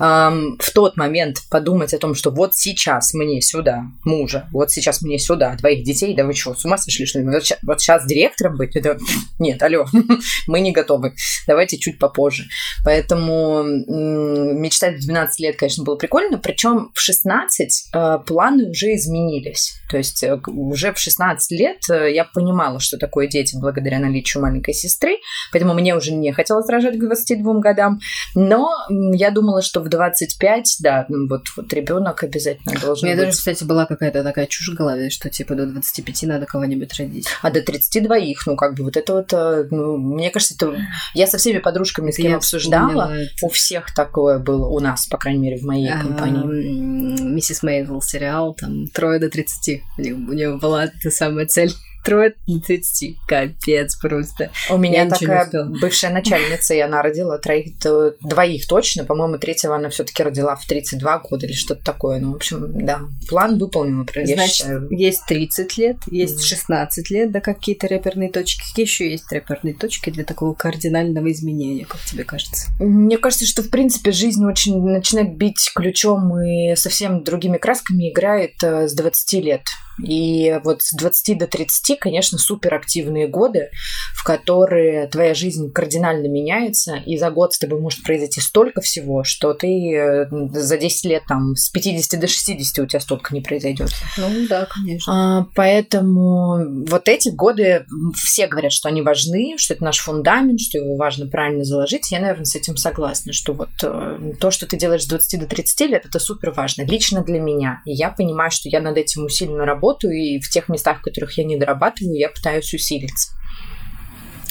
эм, 0.00 0.56
в 0.60 0.70
тот 0.72 0.96
момент 0.96 1.38
подумать 1.50 1.92
о 1.92 1.98
том, 1.98 2.14
что 2.14 2.30
вот 2.30 2.54
сейчас 2.54 3.14
мне 3.14 3.40
сюда 3.40 3.82
мужа, 4.04 4.48
вот 4.52 4.70
сейчас 4.70 5.02
мне 5.02 5.18
сюда 5.18 5.56
двоих 5.56 5.84
детей, 5.84 6.14
да 6.14 6.24
вы 6.24 6.34
что, 6.34 6.54
с 6.54 6.64
ума 6.64 6.78
сошли, 6.78 7.04
что 7.04 7.18
ли? 7.18 7.26
Вот 7.26 7.42
сейчас, 7.42 7.58
вот 7.62 7.80
сейчас 7.80 8.06
директором 8.06 8.56
быть? 8.56 8.76
Это... 8.76 8.96
Нет, 9.40 9.60
алло, 9.62 9.86
мы 10.46 10.60
не 10.60 10.70
готовы, 10.70 11.14
давайте 11.48 11.78
чуть 11.78 11.98
попозже. 11.98 12.44
Поэтому 12.84 13.64
мечтать 13.64 14.98
в 14.98 15.06
12 15.06 15.40
лет, 15.40 15.56
конечно, 15.56 15.82
было 15.82 15.96
прикольно, 15.96 16.38
причем 16.38 16.90
в 16.94 17.00
16 17.00 17.90
э, 17.92 18.18
планы 18.24 18.70
уже 18.70 18.94
изменились. 18.94 19.74
То 19.90 19.96
есть 19.96 20.22
э, 20.22 20.38
уже 20.46 20.92
в 20.92 20.98
16 20.98 21.50
лет 21.50 21.78
э, 21.90 22.12
я 22.14 22.24
понимала, 22.24 22.78
что 22.78 22.98
такое 22.98 23.26
дети 23.26 23.56
благодаря 23.56 23.98
наличию 23.98 24.42
маленькой 24.42 24.74
сестры, 24.74 25.16
поэтому 25.56 25.72
мне 25.72 25.96
уже 25.96 26.12
не 26.12 26.32
хотелось 26.32 26.68
рожать 26.68 26.98
к 26.98 27.00
22 27.00 27.60
годам. 27.60 27.98
Но 28.34 28.70
я 28.88 29.30
думала, 29.30 29.62
что 29.62 29.80
в 29.80 29.88
25, 29.88 30.76
да, 30.80 31.06
ну, 31.08 31.26
вот, 31.28 31.44
вот 31.56 31.72
ребенок 31.72 32.22
обязательно 32.22 32.78
должен 32.78 33.06
У 33.06 33.10
меня 33.10 33.16
быть. 33.16 33.26
даже, 33.26 33.38
кстати, 33.38 33.64
была 33.64 33.86
какая-то 33.86 34.22
такая 34.22 34.46
чушь 34.46 34.68
в 34.68 34.74
голове, 34.74 35.08
что 35.08 35.30
типа 35.30 35.54
до 35.54 35.66
25 35.66 36.24
надо 36.24 36.44
кого-нибудь 36.44 36.92
родить. 36.98 37.28
А 37.40 37.50
до 37.50 37.62
32, 37.62 38.16
ну 38.44 38.56
как 38.56 38.74
бы 38.74 38.84
вот 38.84 38.98
это 38.98 39.14
вот, 39.14 39.32
э, 39.32 39.66
ну, 39.70 39.96
мне 39.96 40.30
кажется, 40.30 40.54
это... 40.54 40.76
Я 41.14 41.26
со 41.26 41.38
всеми 41.38 41.58
подружками, 41.58 42.10
с 42.10 42.16
кем 42.16 42.32
Я 42.32 42.36
обсуждала, 42.36 42.88
вспомнила 42.88 43.26
у 43.42 43.48
всех 43.48 43.94
такое 43.94 44.38
было, 44.38 44.66
у 44.66 44.78
нас, 44.80 45.06
по 45.06 45.16
крайней 45.16 45.40
мере, 45.40 45.56
в 45.56 45.62
моей 45.62 45.88
А, 45.90 46.00
компании. 46.00 47.22
Миссис 47.22 47.62
Мейзел 47.62 48.02
сериал, 48.02 48.54
там 48.54 48.88
трое 48.88 49.18
до 49.18 49.30
30. 49.30 49.82
У 49.98 50.02
него 50.02 50.58
была 50.58 50.84
эта 50.84 51.10
самая 51.10 51.46
цель. 51.46 51.72
Трое 52.06 52.34
до 52.46 52.60
30. 52.60 53.16
Капец 53.26 53.96
просто. 53.96 54.50
У 54.70 54.78
меня 54.78 55.02
Я 55.02 55.10
такая 55.10 55.50
бывшая 55.64 56.10
начальница, 56.12 56.72
и 56.74 56.78
она 56.78 57.02
родила 57.02 57.36
троих, 57.38 57.74
двоих 58.20 58.66
точно, 58.68 59.04
по-моему, 59.04 59.38
третьего 59.38 59.74
она 59.74 59.88
все-таки 59.88 60.22
родила 60.22 60.54
в 60.56 60.64
32 60.66 61.18
года 61.18 61.46
или 61.46 61.52
что-то 61.52 61.84
такое. 61.84 62.20
Ну, 62.20 62.32
в 62.32 62.36
общем, 62.36 62.86
да, 62.86 63.00
план 63.28 63.58
выполнила, 63.58 64.06
я 64.14 64.36
Значит, 64.36 64.54
считаю. 64.54 64.88
есть 64.90 65.22
30 65.26 65.76
лет, 65.78 65.96
есть 66.10 66.34
Мгм. 66.36 66.42
16 66.42 67.10
лет, 67.10 67.32
да, 67.32 67.40
какие-то 67.40 67.86
реперные 67.88 68.30
точки. 68.30 68.62
Какие 68.68 68.86
еще 68.86 69.10
есть 69.10 69.30
реперные 69.32 69.74
точки 69.74 70.10
для 70.10 70.24
такого 70.24 70.54
кардинального 70.54 71.30
изменения, 71.32 71.84
как 71.84 72.00
тебе 72.02 72.22
кажется? 72.24 72.68
Мне 72.78 73.18
кажется, 73.18 73.46
что, 73.46 73.62
в 73.62 73.70
принципе, 73.70 74.12
жизнь 74.12 74.44
очень 74.44 74.80
начинает 74.80 75.36
бить 75.36 75.72
ключом 75.74 76.40
и 76.40 76.76
совсем 76.76 77.24
другими 77.24 77.58
красками 77.58 78.10
играет 78.10 78.62
э, 78.62 78.86
с 78.88 78.94
20 78.94 79.32
лет. 79.44 79.62
И 80.04 80.60
вот 80.62 80.82
с 80.82 80.92
20 80.94 81.38
до 81.38 81.46
30, 81.46 81.95
конечно, 81.96 82.38
суперактивные 82.38 83.26
годы, 83.28 83.70
в 84.14 84.24
которые 84.24 85.06
твоя 85.08 85.34
жизнь 85.34 85.72
кардинально 85.72 86.26
меняется, 86.26 86.96
и 87.04 87.16
за 87.16 87.30
год 87.30 87.54
с 87.54 87.58
тобой 87.58 87.80
может 87.80 88.02
произойти 88.02 88.40
столько 88.40 88.80
всего, 88.80 89.24
что 89.24 89.54
ты 89.54 89.94
э, 89.94 90.26
за 90.52 90.78
10 90.78 91.04
лет 91.06 91.22
там 91.28 91.54
с 91.56 91.68
50 91.70 92.20
до 92.20 92.26
60 92.26 92.84
у 92.84 92.86
тебя 92.86 93.00
столько 93.00 93.34
не 93.34 93.40
произойдет. 93.40 93.90
Ну 94.16 94.46
да, 94.48 94.66
конечно. 94.66 95.40
А, 95.40 95.46
Поэтому 95.54 96.84
вот 96.86 97.08
эти 97.08 97.30
годы 97.30 97.86
все 98.14 98.46
говорят, 98.46 98.72
что 98.72 98.88
они 98.88 99.02
важны, 99.02 99.54
что 99.56 99.74
это 99.74 99.84
наш 99.84 99.98
фундамент, 99.98 100.60
что 100.60 100.78
его 100.78 100.96
важно 100.96 101.26
правильно 101.26 101.64
заложить. 101.64 102.10
Я, 102.10 102.20
наверное, 102.20 102.44
с 102.44 102.54
этим 102.54 102.76
согласна, 102.76 103.32
что 103.32 103.52
вот 103.52 103.70
э, 103.82 104.32
то, 104.38 104.50
что 104.50 104.66
ты 104.66 104.76
делаешь 104.76 105.04
с 105.04 105.08
20 105.08 105.40
до 105.40 105.46
30 105.46 105.80
лет, 105.88 106.04
это 106.04 106.18
супер 106.18 106.50
важно, 106.50 106.82
лично 106.82 107.24
для 107.24 107.40
меня. 107.40 107.80
И 107.84 107.92
я 107.92 108.10
понимаю, 108.10 108.50
что 108.50 108.68
я 108.68 108.80
над 108.80 108.96
этим 108.96 109.24
усиленно 109.24 109.64
работаю, 109.64 110.14
и 110.14 110.40
в 110.40 110.50
тех 110.50 110.68
местах, 110.68 110.98
в 110.98 111.02
которых 111.02 111.36
я 111.38 111.44
не 111.44 111.56
дорабатываю, 111.76 112.16
я 112.18 112.28
пытаюсь 112.28 112.72
усилиться. 112.74 113.32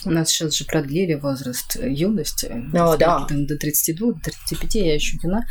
У 0.08 0.12
нас 0.12 0.30
сейчас 0.30 0.56
же 0.56 0.66
продлили 0.66 1.16
возраст 1.16 1.78
юности. 1.82 2.46
О, 2.76 2.96
да. 2.96 3.26
Там 3.26 3.48
до 3.48 3.58
32, 3.58 4.14
до 4.14 4.20
35 4.20 4.76
я 4.76 4.94
еще 4.94 5.18
юна. 5.24 5.46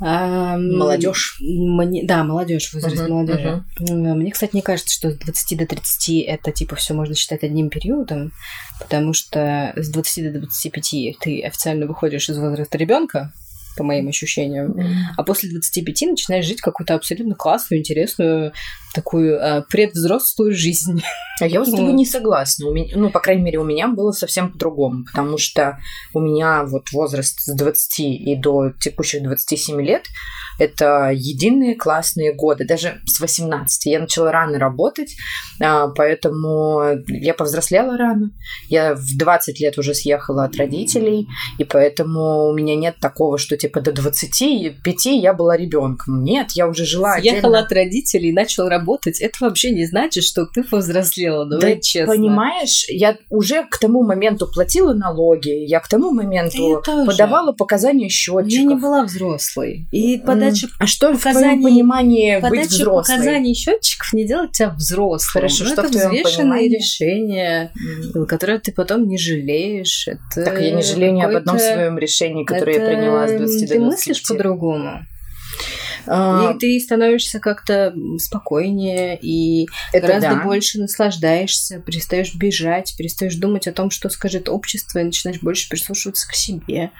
А, 0.00 0.56
Молодежь. 0.56 1.36
Мне, 1.40 2.04
да, 2.06 2.24
молодежь, 2.24 2.72
возраст 2.72 3.02
Мгм, 3.02 3.10
молодежи. 3.12 3.64
М, 3.80 4.18
Мне, 4.18 4.30
кстати, 4.30 4.56
не 4.56 4.62
кажется, 4.62 4.94
что 4.94 5.10
с 5.10 5.18
20 5.18 5.58
до 5.58 5.66
30 5.66 6.22
это 6.22 6.52
типа 6.52 6.76
все 6.76 6.94
можно 6.94 7.14
считать 7.14 7.42
одним 7.42 7.68
периодом, 7.68 8.32
потому 8.80 9.12
что 9.12 9.74
с 9.76 9.90
20 9.90 10.32
до 10.32 10.38
25 10.40 11.18
ты 11.20 11.42
официально 11.42 11.86
выходишь 11.86 12.30
из 12.30 12.38
возраста 12.38 12.78
ребенка, 12.78 13.34
по 13.78 13.84
моим 13.84 14.08
ощущениям, 14.08 14.76
а 15.16 15.22
после 15.22 15.50
25 15.50 16.10
начинаешь 16.10 16.44
жить 16.44 16.60
какую-то 16.60 16.94
абсолютно 16.94 17.34
классную, 17.36 17.80
интересную, 17.80 18.52
такую 18.92 19.38
а, 19.40 19.62
предвзрослую 19.62 20.52
жизнь. 20.52 21.02
А 21.40 21.46
я 21.46 21.60
вот 21.60 21.68
с 21.68 21.70
тобой 21.70 21.92
не 21.92 22.04
согласна. 22.04 22.66
У 22.66 22.74
меня, 22.74 22.96
ну, 22.96 23.10
по 23.10 23.20
крайней 23.20 23.42
мере, 23.42 23.58
у 23.58 23.64
меня 23.64 23.86
было 23.86 24.10
совсем 24.10 24.50
по-другому, 24.50 25.04
потому 25.04 25.38
что 25.38 25.78
у 26.12 26.20
меня 26.20 26.64
вот 26.64 26.90
возраст 26.92 27.38
с 27.40 27.54
20 27.54 28.00
и 28.00 28.34
до 28.34 28.72
текущих 28.80 29.22
27 29.22 29.80
лет 29.80 30.02
это 30.58 31.10
единые 31.14 31.76
классные 31.76 32.34
годы, 32.34 32.66
даже 32.66 33.00
с 33.06 33.20
18. 33.20 33.86
Я 33.86 34.00
начала 34.00 34.32
рано 34.32 34.58
работать, 34.58 35.14
а, 35.62 35.88
поэтому 35.88 36.82
я 37.06 37.32
повзрослела 37.34 37.96
рано. 37.96 38.30
Я 38.68 38.94
в 38.94 39.16
20 39.16 39.60
лет 39.60 39.78
уже 39.78 39.94
съехала 39.94 40.44
от 40.44 40.56
родителей, 40.56 41.28
и 41.58 41.64
поэтому 41.64 42.48
у 42.48 42.54
меня 42.54 42.74
нет 42.74 42.96
такого, 43.00 43.38
что 43.38 43.56
типа 43.56 43.67
до 43.74 43.92
25 43.92 45.06
я 45.06 45.32
была 45.34 45.56
ребенком. 45.56 46.22
Нет, 46.22 46.52
я 46.54 46.66
уже 46.68 46.84
жила 46.84 47.18
Съехала 47.18 47.58
отдельно. 47.58 47.58
от 47.60 47.72
родителей 47.72 48.28
и 48.30 48.32
начал 48.32 48.68
работать. 48.68 49.20
Это 49.20 49.36
вообще 49.40 49.70
не 49.70 49.86
значит, 49.86 50.24
что 50.24 50.46
ты 50.46 50.62
повзрослела. 50.62 51.46
Давай 51.46 51.74
Да, 51.76 51.80
честно. 51.80 52.14
Понимаешь, 52.14 52.86
я 52.88 53.16
уже 53.30 53.64
к 53.64 53.78
тому 53.78 54.02
моменту 54.02 54.46
платила 54.52 54.92
налоги, 54.94 55.50
я 55.50 55.80
к 55.80 55.88
тому 55.88 56.10
моменту 56.10 56.76
Я 56.76 56.80
тоже. 56.80 57.06
подавала 57.06 57.52
показания 57.52 58.04
Я 58.04 58.08
счетчиков. 58.10 58.52
не 58.68 58.74
была 58.76 59.04
взрослой. 59.04 59.86
И 59.92 60.18
подача 60.18 60.68
А 60.78 60.86
что 60.86 61.12
в 61.12 61.16
показаний- 61.16 61.60
твоем 61.60 61.62
понимании 61.62 62.34
быть 62.40 62.50
Подача 62.50 62.68
взрослой? 62.68 63.16
показаний 63.16 63.54
счетчиков 63.54 64.12
не 64.12 64.26
делает 64.26 64.52
тебя 64.52 64.70
взрослым. 64.70 65.08
Хорошо, 65.32 65.64
Ну, 65.64 65.70
что 65.70 65.82
это 65.82 65.88
в 65.88 65.92
твоем 65.92 66.10
взвешенные 66.10 66.38
понимании? 66.38 66.68
решения, 66.76 67.72
М. 68.14 68.26
которые 68.26 68.58
ты 68.58 68.72
потом 68.72 69.06
не 69.08 69.18
жалеешь. 69.18 70.08
Это 70.08 70.44
Так 70.44 70.60
я 70.60 70.70
не 70.72 70.82
жалею 70.82 71.14
ни 71.14 71.22
об 71.22 71.34
одном 71.36 71.58
своем 71.58 71.98
решении, 71.98 72.44
которое 72.44 72.78
я 72.78 72.86
приняла 72.86 73.28
с 73.28 73.32
20 73.32 73.57
до 73.66 73.74
Ты 73.74 73.78
25. 73.78 73.80
мыслишь 73.80 74.28
по-другому. 74.28 75.06
А, 76.06 76.52
И 76.54 76.58
ты 76.58 76.80
становишься 76.80 77.38
как-то 77.38 77.94
спокойнее 78.18 79.18
и 79.20 79.68
это 79.92 80.06
гораздо 80.06 80.36
да. 80.36 80.44
больше 80.44 80.78
наслаждаешься, 80.78 81.80
перестаешь 81.80 82.34
бежать, 82.34 82.94
перестаешь 82.96 83.34
думать 83.34 83.66
о 83.66 83.72
том, 83.72 83.90
что 83.90 84.08
скажет 84.08 84.48
общество, 84.48 85.00
и 85.00 85.04
начинаешь 85.04 85.40
больше 85.40 85.68
прислушиваться 85.68 86.28
к 86.28 86.34
себе. 86.34 86.90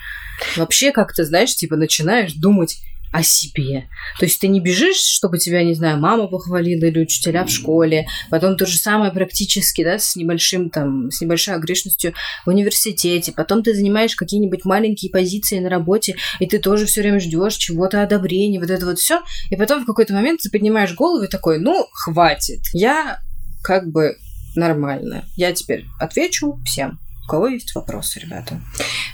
Вообще 0.57 0.93
как-то, 0.93 1.25
знаешь, 1.25 1.55
типа 1.55 1.77
начинаешь 1.77 2.35
думать 2.35 2.79
о 3.12 3.23
себе. 3.23 3.88
То 4.19 4.27
есть 4.27 4.41
ты 4.41 4.49
не 4.49 4.61
бежишь, 4.61 4.99
чтобы 4.99 5.38
тебя, 5.38 5.62
не 5.65 5.75
знаю, 5.75 5.99
мама 5.99 6.27
похвалила 6.27 6.85
или 6.85 7.00
учителя 7.00 7.45
в 7.45 7.50
школе, 7.50 8.07
потом 8.31 8.57
то 8.57 8.67
же 8.67 8.77
самое 8.77 9.12
практически, 9.12 9.83
да, 9.83 9.99
с 9.99 10.17
небольшим 10.17 10.71
там, 10.71 11.11
с 11.11 11.21
небольшой 11.21 11.55
огрешностью 11.55 12.15
в 12.45 12.49
университете, 12.49 13.33
потом 13.33 13.62
ты 13.62 13.75
занимаешь 13.75 14.15
какие-нибудь 14.15 14.65
маленькие 14.65 15.11
позиции 15.11 15.59
на 15.59 15.69
работе, 15.69 16.17
и 16.38 16.47
ты 16.47 16.59
тоже 16.59 16.87
все 16.87 17.00
время 17.00 17.21
ждешь 17.21 17.55
чего-то 17.55 18.03
одобрения, 18.03 18.61
вот 18.61 18.71
это 18.71 18.87
вот 18.87 18.99
все, 18.99 19.23
и 19.50 19.57
потом 19.57 19.83
в 19.83 19.87
какой-то 19.87 20.12
момент 20.15 20.41
ты 20.41 20.50
поднимаешь 20.50 20.95
голову 20.95 21.25
и 21.25 21.29
такой, 21.29 21.59
ну, 21.59 21.87
хватит, 21.93 22.61
я 22.73 23.21
как 23.62 23.91
бы 23.91 24.17
нормально, 24.55 25.25
я 25.37 25.53
теперь 25.53 25.87
отвечу 25.99 26.61
всем. 26.65 26.99
У 27.25 27.31
кого 27.31 27.49
есть 27.49 27.75
вопросы, 27.75 28.21
ребята? 28.21 28.59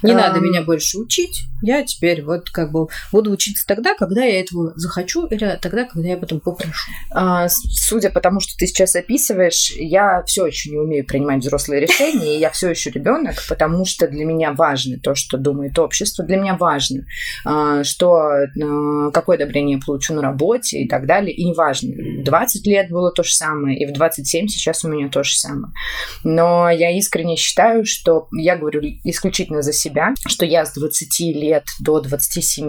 Не 0.03 0.13
um... 0.13 0.17
надо 0.17 0.39
меня 0.39 0.63
больше 0.63 0.99
учить. 0.99 1.47
Я 1.65 1.83
теперь 1.83 2.23
вот 2.23 2.51
как 2.51 2.73
бы 2.73 2.89
буду 3.11 3.31
учиться 3.31 3.67
тогда, 3.67 3.95
когда 3.95 4.23
я 4.23 4.41
этого 4.41 4.75
захочу, 4.77 5.25
или 5.29 5.59
тогда, 5.63 5.85
когда 5.85 6.09
я 6.09 6.19
потом 6.19 6.41
попрошу. 6.41 6.91
Uh, 7.17 7.49
судя 7.49 8.11
по 8.11 8.21
тому, 8.21 8.41
что 8.41 8.55
ты 8.59 8.67
сейчас 8.67 8.95
описываешь, 8.95 9.73
я 9.75 10.23
все 10.27 10.45
еще 10.45 10.71
не 10.71 10.77
умею 10.77 11.07
принимать 11.07 11.41
взрослые 11.41 11.81
решения, 11.81 12.37
и 12.37 12.39
я 12.39 12.51
все 12.51 12.69
еще 12.69 12.91
ребенок, 12.91 13.37
потому 13.49 13.87
что 13.87 14.07
для 14.09 14.27
меня 14.27 14.53
важно 14.53 14.99
то, 14.99 15.15
что 15.15 15.39
думает 15.39 15.79
общество. 15.79 16.23
Для 16.23 16.37
меня 16.37 16.55
важно, 16.55 17.07
uh, 17.47 17.83
что 17.83 18.45
uh, 18.59 19.11
какое 19.13 19.37
одобрение 19.39 19.79
я 19.79 19.83
получу 19.83 20.13
на 20.13 20.21
работе 20.21 20.81
и 20.81 20.87
так 20.87 21.07
далее. 21.07 21.35
И 21.35 21.47
неважно, 21.47 21.95
20 22.25 22.67
лет 22.67 22.91
было 22.91 23.11
то 23.11 23.23
же 23.23 23.33
самое, 23.33 23.79
и 23.79 23.87
в 23.87 23.95
27 23.95 24.49
сейчас 24.49 24.85
у 24.85 24.89
меня 24.89 25.09
то 25.09 25.23
же 25.23 25.35
самое. 25.35 25.73
Но 26.25 26.69
я 26.69 26.91
искренне 26.95 27.37
считаю, 27.37 27.87
что 27.87 28.29
я 28.33 28.55
говорю 28.55 28.83
исключительно 29.03 29.63
за 29.63 29.73
себя, 29.73 30.13
что 30.27 30.45
я 30.45 30.67
с 30.67 30.75
20 30.75 31.21
лет 31.35 31.54
до 31.81 32.01
27 32.01 32.69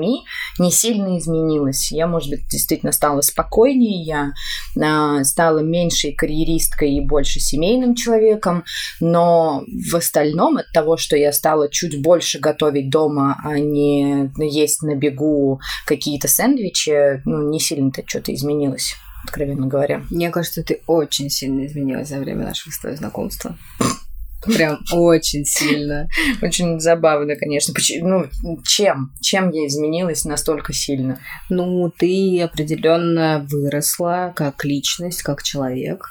не 0.60 0.72
сильно 0.72 1.18
изменилась. 1.18 1.92
Я, 1.92 2.08
может 2.08 2.30
быть, 2.30 2.48
действительно 2.50 2.92
стала 2.92 3.22
спокойнее, 3.22 4.04
я 4.04 4.34
э, 4.76 5.24
стала 5.24 5.60
меньшей 5.60 6.14
карьеристкой 6.14 6.94
и 6.94 7.02
больше 7.02 7.40
семейным 7.40 7.96
человеком, 7.96 8.64
но 9.00 9.64
в 9.68 9.96
остальном 9.96 10.58
от 10.58 10.72
того, 10.72 10.98
что 10.98 11.16
я 11.16 11.32
стала 11.32 11.70
чуть 11.70 12.02
больше 12.02 12.40
готовить 12.40 12.90
дома, 12.90 13.38
а 13.44 13.60
не 13.60 14.32
есть 14.38 14.82
на 14.82 14.96
бегу 14.96 15.60
какие-то 15.86 16.28
сэндвичи, 16.28 17.22
ну, 17.26 17.50
не 17.50 17.60
сильно-то 17.60 18.04
что-то 18.06 18.34
изменилось 18.34 18.96
откровенно 19.26 19.68
говоря. 19.68 20.04
Мне 20.12 20.30
кажется, 20.30 20.64
ты 20.64 20.82
очень 20.88 21.30
сильно 21.30 21.66
изменилась 21.66 22.10
за 22.10 22.20
время 22.20 22.46
нашего 22.46 22.72
с 22.72 22.80
тобой 22.80 22.98
знакомства. 22.98 23.58
Прям 24.46 24.80
очень 24.92 25.46
сильно. 25.46 26.08
Очень 26.42 26.80
забавно, 26.80 27.36
конечно. 27.36 27.74
Ну, 28.02 28.28
чем? 28.64 29.12
Чем 29.22 29.52
я 29.52 29.68
изменилась 29.68 30.26
настолько 30.26 30.74
сильно? 30.74 31.20
Ну, 31.50 31.92
ты 31.98 32.42
определенно 32.42 33.46
выросла 33.50 34.34
как 34.36 34.64
личность, 34.66 35.22
как 35.24 35.44
человек 35.44 36.10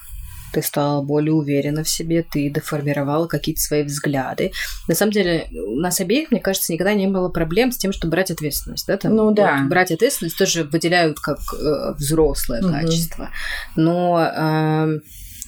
ты 0.54 0.62
стала 0.62 1.02
более 1.02 1.32
уверена 1.32 1.82
в 1.82 1.88
себе, 1.88 2.22
ты 2.22 2.48
деформировала 2.48 3.26
какие-то 3.26 3.60
свои 3.60 3.82
взгляды. 3.82 4.52
На 4.86 4.94
самом 4.94 5.12
деле, 5.12 5.48
у 5.52 5.80
нас 5.80 6.00
обеих, 6.00 6.30
мне 6.30 6.40
кажется, 6.40 6.72
никогда 6.72 6.94
не 6.94 7.08
было 7.08 7.28
проблем 7.28 7.72
с 7.72 7.76
тем, 7.76 7.92
чтобы 7.92 8.12
брать 8.12 8.30
ответственность. 8.30 8.86
Да? 8.86 8.96
Там, 8.96 9.16
ну 9.16 9.32
да. 9.32 9.58
Вот, 9.58 9.68
брать 9.68 9.90
ответственность 9.90 10.38
тоже 10.38 10.62
выделяют 10.62 11.18
как 11.18 11.38
э, 11.52 11.94
взрослое 11.98 12.62
угу. 12.62 12.70
качество. 12.70 13.30
Но 13.74 14.20
э, 14.20 15.00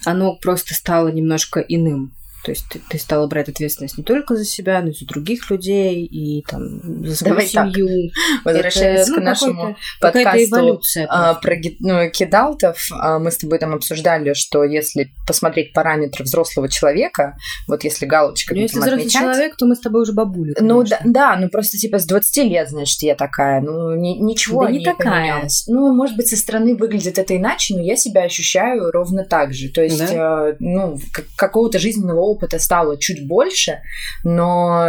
оно 0.05 0.35
просто 0.35 0.75
стало 0.75 1.09
немножко 1.09 1.61
иным. 1.61 2.13
То 2.47 2.53
есть 2.53 2.69
ты, 2.69 2.81
ты 2.89 2.97
стала 2.97 3.27
брать 3.27 3.49
ответственность 3.49 3.99
не 3.99 4.05
только 4.05 4.37
за 4.37 4.45
себя, 4.45 4.81
но 4.81 4.91
и 4.91 4.93
за 4.93 5.05
других 5.05 5.51
людей, 5.51 6.05
и 6.05 6.43
там 6.43 7.05
за 7.05 7.17
свою 7.17 7.35
Давай 7.35 7.49
семью. 7.49 7.89
Так. 7.89 8.45
Возвращаясь 8.45 9.01
Это, 9.01 9.15
к 9.15 9.17
ну, 9.17 9.25
нашему 9.25 9.77
подкасту 10.01 10.81
а, 11.09 11.35
про 11.35 11.57
ну, 11.81 12.09
кидалтов, 12.09 12.87
а, 12.93 13.19
мы 13.19 13.33
с 13.33 13.39
тобой 13.39 13.59
там 13.59 13.75
обсуждали, 13.75 14.33
что 14.35 14.63
если 14.63 15.11
посмотреть 15.27 15.73
параметры 15.73 16.23
взрослого 16.23 16.69
человека, 16.69 17.37
вот 17.67 17.83
если 17.83 18.07
галочка 18.07 18.55
ну, 18.55 18.61
если 18.61 18.79
взрослый 18.79 19.01
отмечать, 19.01 19.23
человек, 19.23 19.57
то 19.57 19.67
мы 19.67 19.75
с 19.75 19.81
тобой 19.81 20.03
уже 20.03 20.13
бабули. 20.13 20.55
Ну 20.61 20.85
да, 20.85 21.01
да, 21.05 21.37
ну 21.37 21.49
просто 21.49 21.79
типа 21.79 21.99
с 21.99 22.07
20 22.07 22.45
лет, 22.45 22.71
значит, 22.71 23.03
я 23.03 23.17
такая, 23.17 23.61
ну 23.61 23.97
ни, 23.97 24.19
ничего 24.19 24.67
да 24.67 24.71
не, 24.71 24.79
не 24.79 24.85
такая. 24.85 25.33
Поменялось. 25.33 25.65
Ну, 25.67 25.93
может 25.93 26.17
быть, 26.17 26.29
со 26.29 26.37
стороны 26.37 26.77
выглядит 26.77 27.19
это 27.19 27.37
иначе, 27.37 27.75
но 27.75 27.83
я 27.83 27.97
себя 27.97 28.23
ощущаю 28.23 28.93
ровно 28.93 29.25
так 29.25 29.53
же. 29.53 29.69
То 29.71 29.83
есть, 29.83 29.99
да? 29.99 30.51
э, 30.51 30.57
ну, 30.61 30.97
какого-то 31.37 31.81
жизненного 31.81 32.21
опыта 32.21 32.36
опыта 32.37 32.59
стало 32.59 32.99
чуть 32.99 33.27
больше, 33.27 33.81
но, 34.25 34.87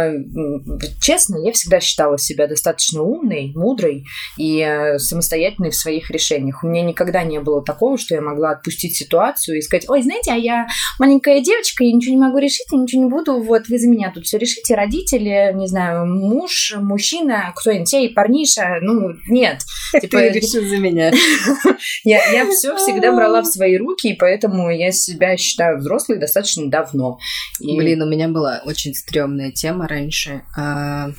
честно, 1.00 1.38
я 1.44 1.52
всегда 1.52 1.80
считала 1.80 2.18
себя 2.18 2.46
достаточно 2.46 3.02
умной, 3.02 3.52
мудрой 3.54 4.04
и 4.36 4.60
э, 4.60 4.98
самостоятельной 4.98 5.70
в 5.70 5.74
своих 5.74 6.10
решениях. 6.10 6.62
У 6.62 6.68
меня 6.68 6.82
никогда 6.82 7.24
не 7.24 7.40
было 7.40 7.64
такого, 7.64 7.98
что 7.98 8.14
я 8.14 8.20
могла 8.20 8.50
отпустить 8.50 8.96
ситуацию 8.96 9.58
и 9.58 9.62
сказать, 9.62 9.88
ой, 9.88 10.02
знаете, 10.02 10.32
а 10.32 10.36
я 10.36 10.68
маленькая 10.98 11.40
девочка, 11.40 11.84
я 11.84 11.92
ничего 11.92 12.14
не 12.14 12.20
могу 12.20 12.38
решить, 12.38 12.66
я 12.70 12.78
ничего 12.78 13.04
не 13.04 13.10
буду, 13.10 13.42
вот 13.42 13.68
вы 13.68 13.78
за 13.78 13.88
меня 13.88 14.12
тут 14.14 14.26
все 14.26 14.38
решите, 14.38 14.74
родители, 14.74 15.52
не 15.54 15.66
знаю, 15.66 16.06
муж, 16.06 16.74
мужчина, 16.78 17.52
кто-нибудь, 17.56 17.92
эй, 17.94 18.10
парниша, 18.10 18.78
ну, 18.80 19.14
нет. 19.28 19.60
Типа, 19.92 20.18
Ты 20.18 20.28
решил 20.34 20.66
за 20.66 20.76
меня. 20.76 21.12
Я, 22.04 22.24
я 22.30 22.50
все 22.50 22.76
всегда 22.76 23.12
брала 23.12 23.42
в 23.42 23.46
свои 23.46 23.76
руки, 23.76 24.08
и 24.08 24.14
поэтому 24.14 24.70
я 24.70 24.92
себя 24.92 25.36
считаю 25.36 25.78
взрослой 25.78 26.18
достаточно 26.18 26.68
давно. 26.70 27.18
И... 27.60 27.76
Блин, 27.76 28.02
у 28.02 28.06
меня 28.06 28.28
была 28.28 28.62
очень 28.64 28.94
стрёмная 28.94 29.52
тема 29.52 29.88
раньше. 29.88 30.42
А, 30.56 31.10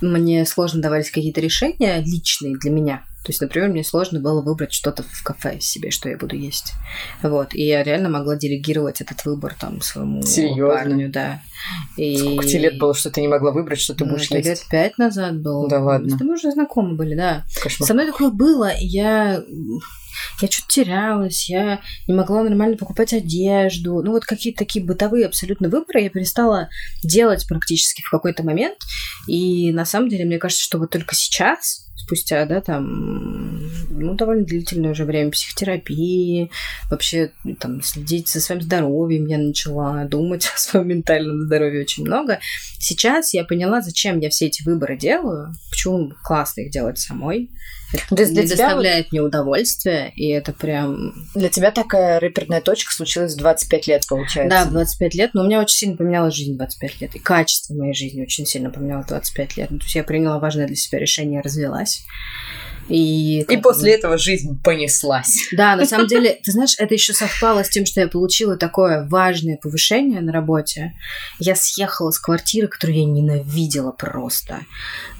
мне 0.00 0.46
сложно 0.46 0.80
давались 0.80 1.10
какие-то 1.10 1.40
решения 1.40 2.02
личные 2.02 2.56
для 2.56 2.70
меня. 2.70 3.04
То 3.24 3.30
есть, 3.30 3.40
например, 3.40 3.68
мне 3.68 3.84
сложно 3.84 4.20
было 4.20 4.42
выбрать 4.42 4.72
что-то 4.72 5.04
в 5.04 5.22
кафе 5.22 5.60
себе, 5.60 5.90
что 5.90 6.08
я 6.08 6.16
буду 6.16 6.36
есть. 6.36 6.72
Вот. 7.22 7.54
И 7.54 7.64
я 7.64 7.84
реально 7.84 8.08
могла 8.08 8.36
делегировать 8.36 9.00
этот 9.00 9.24
выбор 9.24 9.54
там 9.58 9.80
своему 9.80 10.22
Серьезно? 10.22 10.74
парню, 10.74 11.08
да. 11.08 11.40
И... 11.96 12.16
Сколько 12.16 12.46
тебе 12.46 12.58
лет 12.60 12.78
было, 12.78 12.94
что 12.94 13.10
ты 13.10 13.20
не 13.20 13.28
могла 13.28 13.52
выбрать, 13.52 13.80
что 13.80 13.94
ты 13.94 14.04
ну, 14.04 14.12
будешь 14.12 14.30
есть? 14.30 14.48
лет 14.48 14.64
пять 14.68 14.98
назад 14.98 15.40
было. 15.40 15.68
Да 15.68 15.80
ладно. 15.80 16.18
Мы 16.20 16.34
уже 16.34 16.50
знакомы 16.50 16.96
были, 16.96 17.14
да. 17.14 17.44
Кошмар. 17.62 17.86
Со 17.86 17.94
мной 17.94 18.06
такое 18.06 18.30
было, 18.30 18.72
я 18.78 19.42
я 20.40 20.48
что-то 20.48 20.68
терялась, 20.68 21.48
я 21.48 21.80
не 22.06 22.14
могла 22.14 22.42
нормально 22.42 22.76
покупать 22.76 23.12
одежду. 23.12 24.02
Ну, 24.02 24.12
вот 24.12 24.24
какие-то 24.24 24.58
такие 24.58 24.84
бытовые 24.84 25.26
абсолютно 25.26 25.68
выборы 25.68 26.00
я 26.00 26.10
перестала 26.10 26.68
делать 27.02 27.46
практически 27.48 28.02
в 28.02 28.10
какой-то 28.10 28.42
момент. 28.42 28.78
И 29.26 29.72
на 29.72 29.84
самом 29.84 30.08
деле, 30.08 30.24
мне 30.24 30.38
кажется, 30.38 30.64
что 30.64 30.78
вот 30.78 30.90
только 30.90 31.14
сейчас, 31.14 31.88
спустя, 32.12 32.44
да, 32.44 32.60
там, 32.60 33.70
ну, 33.90 34.14
довольно 34.14 34.44
длительное 34.44 34.90
уже 34.90 35.04
время 35.04 35.30
психотерапии, 35.30 36.50
вообще 36.90 37.30
там 37.58 37.82
следить 37.82 38.28
за 38.28 38.40
своим 38.40 38.60
здоровьем 38.60 39.26
я 39.26 39.38
начала, 39.38 40.04
думать 40.04 40.50
о 40.54 40.58
своем 40.58 40.88
ментальном 40.88 41.40
здоровье 41.40 41.82
очень 41.82 42.04
много. 42.04 42.38
Сейчас 42.78 43.32
я 43.32 43.44
поняла, 43.44 43.80
зачем 43.80 44.18
я 44.18 44.28
все 44.28 44.46
эти 44.46 44.62
выборы 44.62 44.98
делаю, 44.98 45.54
почему 45.70 46.12
классно 46.22 46.62
их 46.62 46.70
делать 46.70 46.98
самой, 46.98 47.50
это 47.92 48.16
То 48.16 48.22
есть 48.22 48.32
для 48.32 48.42
не 48.42 48.48
тебя 48.48 48.66
доставляет 48.66 49.12
мне 49.12 49.20
удовольствие, 49.20 50.12
и 50.16 50.28
это 50.28 50.52
прям... 50.52 51.14
Для 51.34 51.48
тебя 51.48 51.70
такая 51.70 52.20
рэперная 52.20 52.60
точка 52.60 52.92
случилась 52.92 53.34
в 53.34 53.38
25 53.38 53.86
лет, 53.86 54.06
получается? 54.08 54.56
Да, 54.56 54.64
в 54.64 54.72
25 54.72 55.14
лет, 55.14 55.30
но 55.34 55.42
у 55.42 55.46
меня 55.46 55.60
очень 55.60 55.76
сильно 55.76 55.96
поменялась 55.96 56.34
жизнь 56.34 56.54
в 56.54 56.56
25 56.56 57.00
лет, 57.00 57.14
и 57.14 57.18
качество 57.18 57.74
моей 57.74 57.94
жизни 57.94 58.22
очень 58.22 58.46
сильно 58.46 58.70
поменялось 58.70 59.06
в 59.06 59.08
25 59.10 59.56
лет. 59.56 59.70
Ну, 59.70 59.78
то 59.78 59.84
есть 59.84 59.94
я 59.94 60.04
приняла 60.04 60.38
важное 60.38 60.66
для 60.66 60.76
себя 60.76 60.98
решение, 60.98 61.40
развелась. 61.40 62.04
И, 62.88 63.40
и 63.42 63.56
после 63.58 63.92
бы... 63.92 63.98
этого 63.98 64.18
жизнь 64.18 64.60
понеслась. 64.62 65.48
Да, 65.52 65.76
на 65.76 65.86
самом 65.86 66.06
деле, 66.06 66.38
ты 66.42 66.52
знаешь, 66.52 66.74
это 66.78 66.94
еще 66.94 67.12
совпало 67.12 67.64
с 67.64 67.68
тем, 67.68 67.86
что 67.86 68.00
я 68.00 68.08
получила 68.08 68.56
такое 68.56 69.06
важное 69.08 69.56
повышение 69.56 70.20
на 70.20 70.32
работе. 70.32 70.92
Я 71.38 71.54
съехала 71.54 72.10
с 72.10 72.18
квартиры, 72.18 72.68
которую 72.68 72.98
я 72.98 73.04
ненавидела 73.04 73.92
просто. 73.92 74.60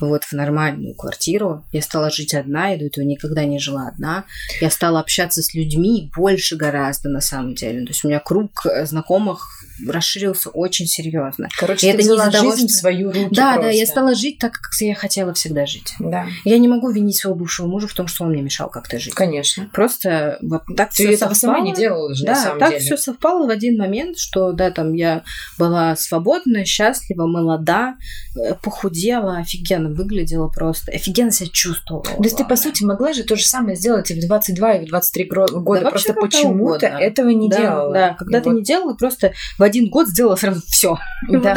Вот 0.01 0.25
в 0.25 0.33
нормальную 0.33 0.95
квартиру. 0.95 1.65
Я 1.73 1.83
стала 1.83 2.11
жить 2.11 2.35
одна, 2.35 2.69
я 2.69 2.79
до 2.79 2.87
этого 2.87 3.05
никогда 3.05 3.45
не 3.45 3.59
жила 3.59 3.89
одна. 3.89 4.25
Я 4.61 4.71
стала 4.71 5.01
общаться 5.01 5.43
с 5.43 5.55
людьми 5.55 6.11
больше 6.17 6.57
гораздо 6.57 7.09
на 7.09 7.21
самом 7.21 7.55
деле. 7.55 7.83
То 7.85 7.91
есть 7.91 8.05
у 8.05 8.09
меня 8.09 8.21
круг 8.21 8.67
знакомых 8.85 9.65
расширился 9.89 10.51
очень 10.51 10.87
серьезно. 10.87 11.49
Короче, 11.59 11.89
и 11.89 11.91
ты 11.91 11.97
это 11.97 12.03
взяла 12.03 12.27
не 12.27 12.33
жизнь 12.33 12.67
в 12.67 12.71
свою 12.71 13.13
руки 13.13 13.29
Да, 13.31 13.55
просто. 13.55 13.63
да, 13.63 13.71
я 13.71 13.87
стала 13.87 14.15
жить 14.15 14.39
так, 14.39 14.53
как 14.53 14.73
я 14.81 14.95
хотела 14.95 15.35
всегда 15.35 15.67
жить. 15.67 15.95
Да. 15.99 16.27
Я 16.45 16.59
не 16.59 16.69
могу 16.69 16.91
винить 16.91 17.17
своего 17.17 17.39
бывшего 17.39 17.67
мужа 17.67 17.89
в 17.89 17.95
том, 17.95 18.07
что 18.07 18.25
он 18.25 18.31
мне 18.31 18.43
мешал 18.43 18.69
как-то 18.69 18.99
жить. 18.99 19.15
Конечно. 19.15 19.69
Просто 19.73 20.39
вот 20.43 20.63
так 20.77 20.91
ты 20.91 21.09
все 21.09 21.17
совпало. 21.17 21.35
сама 21.35 21.61
не 21.61 21.75
делала 21.75 22.15
же, 22.15 22.25
да, 22.25 22.33
на 22.33 22.43
самом 22.43 22.59
так 22.59 22.71
деле. 22.71 22.81
все 22.81 22.97
совпало 22.97 23.47
в 23.47 23.51
один 23.51 23.79
момент, 23.79 24.19
что 24.19 24.53
да, 24.53 24.71
там 24.71 24.93
я 24.93 25.23
была 25.59 25.97
свободна, 25.97 26.65
счастлива, 26.65 27.27
молода, 27.27 27.97
э, 28.37 28.55
похудела, 28.55 29.39
офигенно 29.39 29.91
выглядела 29.91 30.49
просто, 30.49 30.93
офигенно 30.93 31.31
себя 31.31 31.51
чувствовала. 31.53 32.05
То 32.05 32.23
есть 32.23 32.37
ты, 32.37 32.45
по 32.45 32.57
сути, 32.57 32.85
могла 32.85 33.13
же 33.13 33.25
то 33.25 33.37
же 33.37 33.45
самое 33.45 33.77
сделать 33.77 34.11
и 34.11 34.15
в 34.15 34.27
22, 34.27 34.73
и 34.75 34.87
в 34.87 34.89
23 34.89 35.25
года, 35.25 35.83
да, 35.83 35.91
просто 35.91 36.15
почему-то 36.15 36.87
этого 36.87 37.29
не 37.31 37.49
да, 37.49 37.57
делала. 37.59 37.93
Да, 37.93 38.15
когда 38.15 38.39
и 38.39 38.43
ты 38.43 38.51
вот... 38.51 38.57
не 38.57 38.63
делала, 38.63 38.95
просто 38.95 39.33
в 39.59 39.63
один 39.73 39.89
год 39.89 40.09
сделала 40.09 40.37
сразу 40.37 40.61
все. 40.69 40.99
Да. 41.31 41.57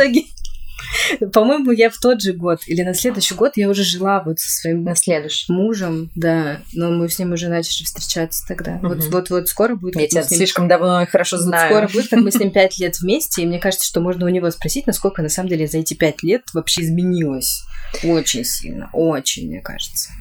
По-моему, 1.34 1.72
я 1.72 1.90
в 1.90 1.98
тот 1.98 2.22
же 2.22 2.34
год 2.34 2.60
или 2.68 2.82
на 2.82 2.94
следующий 2.94 3.34
год 3.34 3.54
я 3.56 3.70
уже 3.70 3.84
жила 3.84 4.22
вот 4.24 4.40
со 4.40 4.50
своим 4.50 4.84
на 4.84 4.96
следующий. 4.96 5.52
мужем, 5.52 6.10
да, 6.16 6.62
но 6.74 6.92
мы 6.92 7.10
с 7.10 7.20
ним 7.20 7.34
уже 7.34 7.50
начали 7.50 7.84
встречаться 7.84 8.46
тогда. 8.48 8.76
Угу. 8.76 8.88
Вот, 8.88 9.04
вот, 9.06 9.30
вот 9.30 9.48
скоро 9.48 9.76
будет. 9.76 10.00
Я 10.00 10.08
тебя 10.08 10.22
ним... 10.22 10.38
слишком 10.38 10.68
давно 10.68 11.02
и 11.02 11.06
хорошо 11.06 11.38
знаю. 11.38 11.74
Вот 11.74 11.90
скоро 11.90 11.94
будет, 11.94 12.10
как 12.10 12.20
мы 12.20 12.32
с 12.32 12.36
ним 12.36 12.52
пять 12.54 12.78
лет 12.78 13.00
вместе, 13.00 13.42
и 13.42 13.46
мне 13.46 13.60
кажется, 13.60 13.88
что 13.88 14.00
можно 14.00 14.26
у 14.26 14.30
него 14.30 14.50
спросить, 14.52 14.88
насколько 14.88 15.22
на 15.22 15.30
самом 15.30 15.50
деле 15.50 15.68
за 15.68 15.80
эти 15.80 15.94
пять 15.94 16.24
лет 16.24 16.44
вообще 16.54 16.82
изменилось. 16.84 17.64
Очень 18.04 18.46
сильно, 18.46 18.90
очень, 18.94 19.48
мне 19.48 19.62
кажется. 19.62 20.12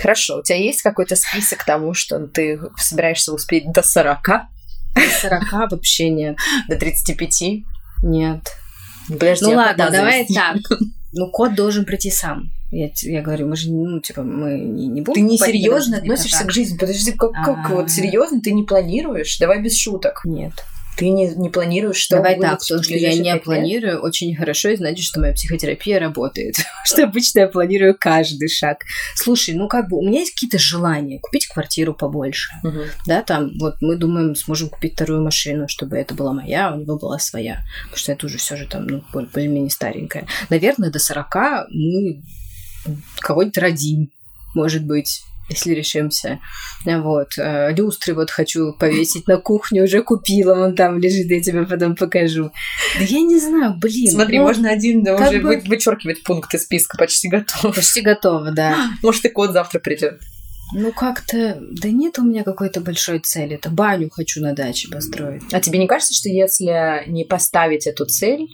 Хорошо, 0.00 0.38
у 0.38 0.42
тебя 0.42 0.58
есть 0.58 0.82
какой-то 0.82 1.16
список 1.16 1.64
того, 1.64 1.94
что 1.94 2.26
ты 2.26 2.60
собираешься 2.76 3.32
успеть 3.32 3.72
до 3.72 3.82
40? 3.82 4.46
До 4.96 5.28
40 5.28 5.70
вообще 5.70 6.10
нет. 6.10 6.36
До 6.68 6.76
35? 6.76 7.42
Нет. 8.02 8.52
Подожди, 9.08 9.44
ну 9.44 9.52
а 9.52 9.56
ладно, 9.56 9.90
давай 9.90 10.26
так. 10.26 10.56
Ну, 11.18 11.30
кот 11.30 11.54
должен 11.54 11.86
прийти 11.86 12.10
сам. 12.10 12.50
Я, 12.70 12.90
я 13.02 13.22
говорю, 13.22 13.46
мы 13.48 13.56
же, 13.56 13.70
ну, 13.70 14.00
типа, 14.00 14.22
мы 14.22 14.58
не, 14.58 14.86
не 14.88 15.00
будем... 15.00 15.14
Ты 15.14 15.20
не 15.22 15.38
серьезно 15.38 15.94
недорогие 15.94 16.12
относишься 16.12 16.44
к 16.44 16.50
жизни. 16.50 16.76
Подожди, 16.76 17.12
как, 17.12 17.32
как 17.32 17.70
А. 17.70 17.74
вот 17.74 17.90
серьезно 17.90 18.42
ты 18.42 18.52
не 18.52 18.64
планируешь? 18.64 19.38
Давай 19.38 19.62
без 19.62 19.78
шуток. 19.78 20.22
Нет. 20.24 20.52
Ты 20.96 21.10
не, 21.10 21.28
не 21.28 21.50
планируешь, 21.50 21.96
что 21.96 22.16
Давай 22.16 22.40
так, 22.40 22.58
то, 22.58 22.82
что 22.82 22.94
я 22.94 23.14
не 23.14 23.36
планирую, 23.38 24.00
очень 24.00 24.34
хорошо, 24.34 24.70
и 24.70 24.76
значит, 24.76 25.04
что 25.04 25.20
моя 25.20 25.32
психотерапия 25.34 25.98
работает. 25.98 26.56
Что 26.84 27.04
обычно 27.04 27.40
я 27.40 27.48
планирую 27.48 27.96
каждый 27.98 28.48
шаг. 28.48 28.78
Слушай, 29.14 29.54
ну 29.54 29.68
как 29.68 29.88
бы 29.88 29.98
у 29.98 30.02
меня 30.06 30.20
есть 30.20 30.32
какие-то 30.34 30.58
желания 30.58 31.18
купить 31.20 31.46
квартиру 31.48 31.94
побольше. 31.94 32.50
Мгм. 32.62 32.84
Да, 33.06 33.22
там 33.22 33.50
вот 33.58 33.76
мы 33.80 33.96
думаем, 33.96 34.34
сможем 34.36 34.68
купить 34.68 34.94
вторую 34.94 35.22
машину, 35.22 35.68
чтобы 35.68 35.96
это 35.96 36.14
была 36.14 36.32
моя, 36.32 36.68
а 36.68 36.74
у 36.74 36.80
него 36.80 36.96
была 36.98 37.18
своя. 37.18 37.62
Потому 37.84 37.98
что 37.98 38.12
это 38.12 38.26
уже 38.26 38.38
все 38.38 38.56
же 38.56 38.66
там, 38.66 38.86
ну, 38.86 39.04
более- 39.12 39.28
более-менее 39.30 39.70
старенькая. 39.70 40.26
Наверное, 40.48 40.90
до 40.90 40.98
40 40.98 41.66
мы 41.70 42.22
кого-нибудь 43.20 43.58
родим, 43.58 44.10
может 44.54 44.84
быть 44.84 45.22
если 45.48 45.72
решимся. 45.74 46.40
Вот. 46.84 47.28
э, 47.38 47.72
Люстры 47.74 48.14
вот 48.14 48.30
хочу 48.30 48.72
повесить 48.72 49.26
на 49.26 49.36
кухню, 49.38 49.84
уже 49.84 50.02
купила, 50.02 50.64
он 50.64 50.74
там 50.74 50.98
лежит, 50.98 51.30
я 51.30 51.40
тебе 51.40 51.64
потом 51.64 51.96
покажу. 51.96 52.50
Да 52.98 53.04
я 53.04 53.20
не 53.20 53.38
знаю, 53.38 53.74
блин. 53.76 54.10
Смотри, 54.10 54.38
ну, 54.38 54.44
можно 54.44 54.70
один 54.70 55.02
да, 55.02 55.14
уже 55.16 55.40
бы- 55.40 55.48
вы- 55.48 55.62
вычеркивать 55.66 56.22
пункт 56.22 56.52
из 56.54 56.62
списка, 56.62 56.96
почти 56.98 57.28
готов. 57.28 57.74
Почти 57.74 58.00
готово, 58.00 58.50
да. 58.52 58.76
Может, 59.02 59.24
и 59.24 59.28
кот 59.28 59.52
завтра 59.52 59.78
придет. 59.78 60.20
Ну, 60.74 60.92
как-то... 60.92 61.58
Да 61.60 61.88
нет 61.88 62.18
у 62.18 62.24
меня 62.24 62.42
какой-то 62.42 62.80
большой 62.80 63.20
цели. 63.20 63.54
Это 63.54 63.70
баню 63.70 64.10
хочу 64.10 64.40
на 64.40 64.52
даче 64.52 64.88
построить. 64.88 65.42
А 65.52 65.60
тебе 65.60 65.78
не 65.78 65.86
кажется, 65.86 66.12
что 66.12 66.28
если 66.28 67.08
не 67.08 67.24
поставить 67.24 67.86
эту 67.86 68.04
цель, 68.04 68.48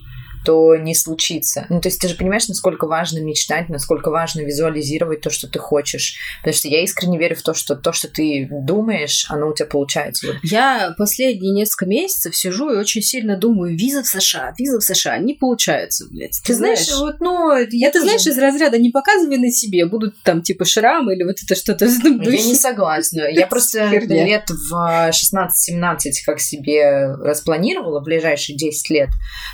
то 0.44 0.76
не 0.76 0.94
случится. 0.94 1.66
Ну, 1.68 1.80
то 1.80 1.88
есть 1.88 2.00
ты 2.00 2.08
же 2.08 2.14
понимаешь, 2.14 2.48
насколько 2.48 2.86
важно 2.86 3.18
мечтать, 3.18 3.68
насколько 3.68 4.10
важно 4.10 4.40
визуализировать 4.40 5.20
то, 5.20 5.30
что 5.30 5.48
ты 5.48 5.58
хочешь. 5.58 6.16
Потому 6.40 6.54
что 6.54 6.68
я 6.68 6.82
искренне 6.82 7.18
верю 7.18 7.36
в 7.36 7.42
то, 7.42 7.54
что 7.54 7.76
то, 7.76 7.92
что 7.92 8.08
ты 8.08 8.48
думаешь, 8.50 9.26
оно 9.28 9.48
у 9.48 9.54
тебя 9.54 9.66
получается. 9.66 10.26
Вот 10.28 10.36
Я 10.42 10.94
последние 10.98 11.52
несколько 11.52 11.86
месяцев 11.86 12.36
сижу 12.36 12.70
и 12.70 12.76
очень 12.76 13.02
сильно 13.02 13.36
думаю, 13.36 13.76
виза 13.76 14.02
в 14.02 14.06
США, 14.06 14.54
виза 14.58 14.80
в 14.80 14.84
США. 14.84 15.18
Не 15.18 15.34
получается, 15.34 16.06
блядь. 16.10 16.40
Ты 16.44 16.54
знаешь, 16.54 16.88
вот, 16.98 17.20
ну, 17.20 17.56
я 17.70 17.88
Это, 17.88 18.00
тоже- 18.00 18.10
знаешь, 18.10 18.26
из 18.26 18.38
разряда 18.38 18.78
не 18.78 18.90
показывай 18.90 19.38
на 19.38 19.50
себе, 19.50 19.86
будут 19.86 20.20
там 20.22 20.42
типа 20.42 20.64
шрамы 20.64 21.14
или 21.14 21.24
вот 21.24 21.36
это 21.42 21.54
что-то 21.54 21.88
этом 22.02 22.20
Я 22.22 22.42
не 22.42 22.54
согласна. 22.54 23.22
Я 23.30 23.46
просто 23.46 23.86
лет 23.88 24.48
в 24.48 25.10
16-17 25.10 26.12
как 26.24 26.40
себе 26.40 27.14
распланировала 27.14 28.00
ближайшие 28.00 28.56
10 28.56 28.90
лет. 28.90 29.08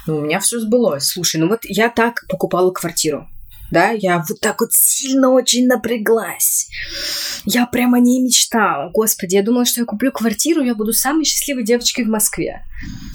Ну, 0.06 0.18
у 0.18 0.20
меня 0.20 0.40
все 0.40 0.58
сбылось. 0.58 0.77
Слушай, 1.00 1.40
ну 1.40 1.48
вот 1.48 1.60
я 1.64 1.88
так 1.88 2.24
покупала 2.28 2.70
квартиру. 2.70 3.28
Да, 3.70 3.90
я 3.90 4.24
вот 4.26 4.40
так 4.40 4.60
вот 4.60 4.72
сильно 4.72 5.30
очень 5.30 5.66
напряглась. 5.66 6.68
Я 7.44 7.66
прямо 7.66 8.00
не 8.00 8.20
мечтала. 8.22 8.90
Господи, 8.90 9.34
я 9.34 9.42
думала, 9.42 9.66
что 9.66 9.80
я 9.80 9.86
куплю 9.86 10.10
квартиру, 10.10 10.62
я 10.62 10.74
буду 10.74 10.94
самой 10.94 11.24
счастливой 11.24 11.64
девочкой 11.64 12.06
в 12.06 12.08
Москве. 12.08 12.64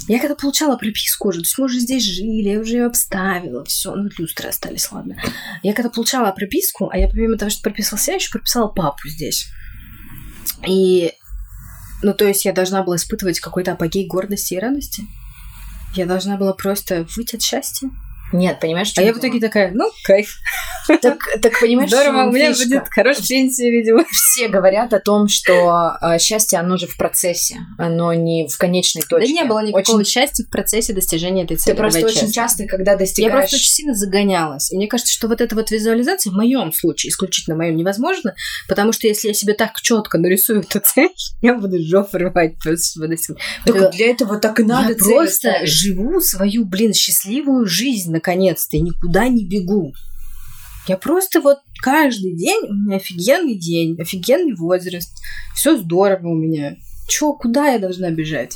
Я 0.08 0.20
когда 0.20 0.36
получала 0.36 0.78
прописку 0.78 1.30
уже, 1.30 1.40
то 1.40 1.46
есть 1.46 1.58
мы 1.58 1.66
уже 1.66 1.80
здесь 1.80 2.04
жили, 2.04 2.50
я 2.50 2.60
уже 2.60 2.74
ее 2.74 2.86
обставила, 2.86 3.66
все, 3.66 3.96
ну 3.96 4.10
люстры 4.18 4.50
остались, 4.50 4.92
ладно. 4.92 5.18
Я 5.64 5.74
когда 5.74 5.90
получала 5.90 6.32
прописку, 6.32 6.90
а 6.92 6.98
я 6.98 7.08
помимо 7.08 7.38
того, 7.38 7.50
что 7.50 7.64
прописалась, 7.64 8.08
я 8.08 8.16
еще 8.16 8.32
прописала 8.32 8.68
папу 8.68 9.08
здесь. 9.08 9.48
И, 10.68 11.14
ну 12.04 12.14
то 12.14 12.26
есть 12.26 12.46
я 12.46 12.54
должна 12.54 12.84
была 12.84 12.98
испытывать 12.98 13.40
какой-то 13.40 13.72
апогей 13.72 14.06
гордости 14.06 14.54
и 14.54 14.60
радости. 14.60 15.04
Я 15.96 16.08
должна 16.08 16.38
была 16.38 16.54
просто 16.54 17.06
выйти 17.16 17.36
от 17.36 17.42
счастья. 17.44 17.90
Нет, 18.34 18.60
понимаешь, 18.60 18.92
А 18.98 19.02
я 19.02 19.14
в 19.14 19.18
итоге 19.20 19.40
такая, 19.40 19.72
ну, 19.74 19.90
кайф. 20.04 20.38
Так, 21.02 21.20
так 21.42 21.60
понимаешь, 21.62 21.90
Здорово, 21.90 22.24
у 22.28 22.32
меня 22.32 22.54
фишка? 22.54 22.68
будет 22.80 22.84
хорошая 22.90 23.26
пенсия, 23.26 23.70
видимо. 23.72 24.04
Все 24.12 24.48
говорят 24.50 24.92
о 24.94 25.00
том, 25.00 25.28
что 25.30 25.94
э, 26.02 26.20
счастье, 26.20 26.60
оно 26.60 26.76
же 26.78 26.88
в 26.88 26.98
процессе, 26.98 27.58
оно 27.78 28.14
не 28.14 28.48
в 28.48 28.58
конечной 28.58 29.04
точке. 29.04 29.34
Да 29.34 29.42
не 29.44 29.48
было 29.48 29.60
никакого 29.64 30.00
Очень- 30.00 30.10
счастья 30.12 30.44
в 30.44 30.50
процессе 30.50 30.92
достижения 30.94 31.44
этой 31.44 31.56
цели. 31.58 31.76
Ты 31.76 31.80
просто 31.80 32.00
очень 32.06 32.14
честно. 32.22 32.34
часто, 32.34 32.66
когда 32.66 32.92
Я 32.94 32.98
достигаешь... 32.98 33.34
просто 33.34 33.56
очень 33.56 33.70
сильно 33.72 33.94
загонялась. 33.96 34.72
И 34.72 34.76
мне 34.78 34.88
кажется, 34.88 35.14
что 35.14 35.28
вот 35.28 35.40
эта 35.40 35.56
вот 35.56 35.72
визуализация 35.72 36.32
в 36.32 36.36
моем 36.36 36.74
случае, 36.74 37.12
исключительно 37.12 37.56
в 37.56 37.60
моем, 37.60 37.76
невозможно, 37.78 38.34
потому 38.68 38.92
что 38.92 39.08
если 39.08 39.30
я 39.30 39.34
себе 39.34 39.54
так 39.54 39.80
четко 39.82 40.18
нарисую 40.18 40.62
эту 40.62 40.82
цель, 40.82 41.12
я 41.42 41.54
буду 41.54 41.78
жопу 41.82 42.18
рвать 42.18 42.58
просто, 42.60 42.88
чтобы 42.92 43.08
достигнуть. 43.08 43.42
Это- 43.66 43.90
для 43.90 44.10
этого 44.12 44.38
так 44.40 44.60
и 44.60 44.64
надо 44.64 44.90
я 44.90 44.96
просто 44.98 45.36
ставить. 45.50 45.70
живу 45.70 46.20
свою, 46.20 46.66
блин, 46.66 46.94
счастливую 46.94 47.66
жизнь 47.68 48.12
наконец-то 48.24 48.78
и 48.78 48.82
никуда 48.82 49.28
не 49.28 49.46
бегу. 49.46 49.94
Я 50.88 50.98
просто 50.98 51.42
вот 51.42 51.60
каждый 51.82 52.36
день, 52.36 52.68
у 52.70 52.74
меня 52.74 52.98
офигенный 52.98 53.56
день, 53.56 53.98
офигенный 54.00 54.56
возраст, 54.56 55.14
все 55.54 55.78
здорово 55.78 56.30
у 56.30 56.36
меня. 56.36 56.78
Чё, 57.08 57.34
куда 57.34 57.68
я 57.68 57.80
должна 57.80 58.12
бежать? 58.12 58.56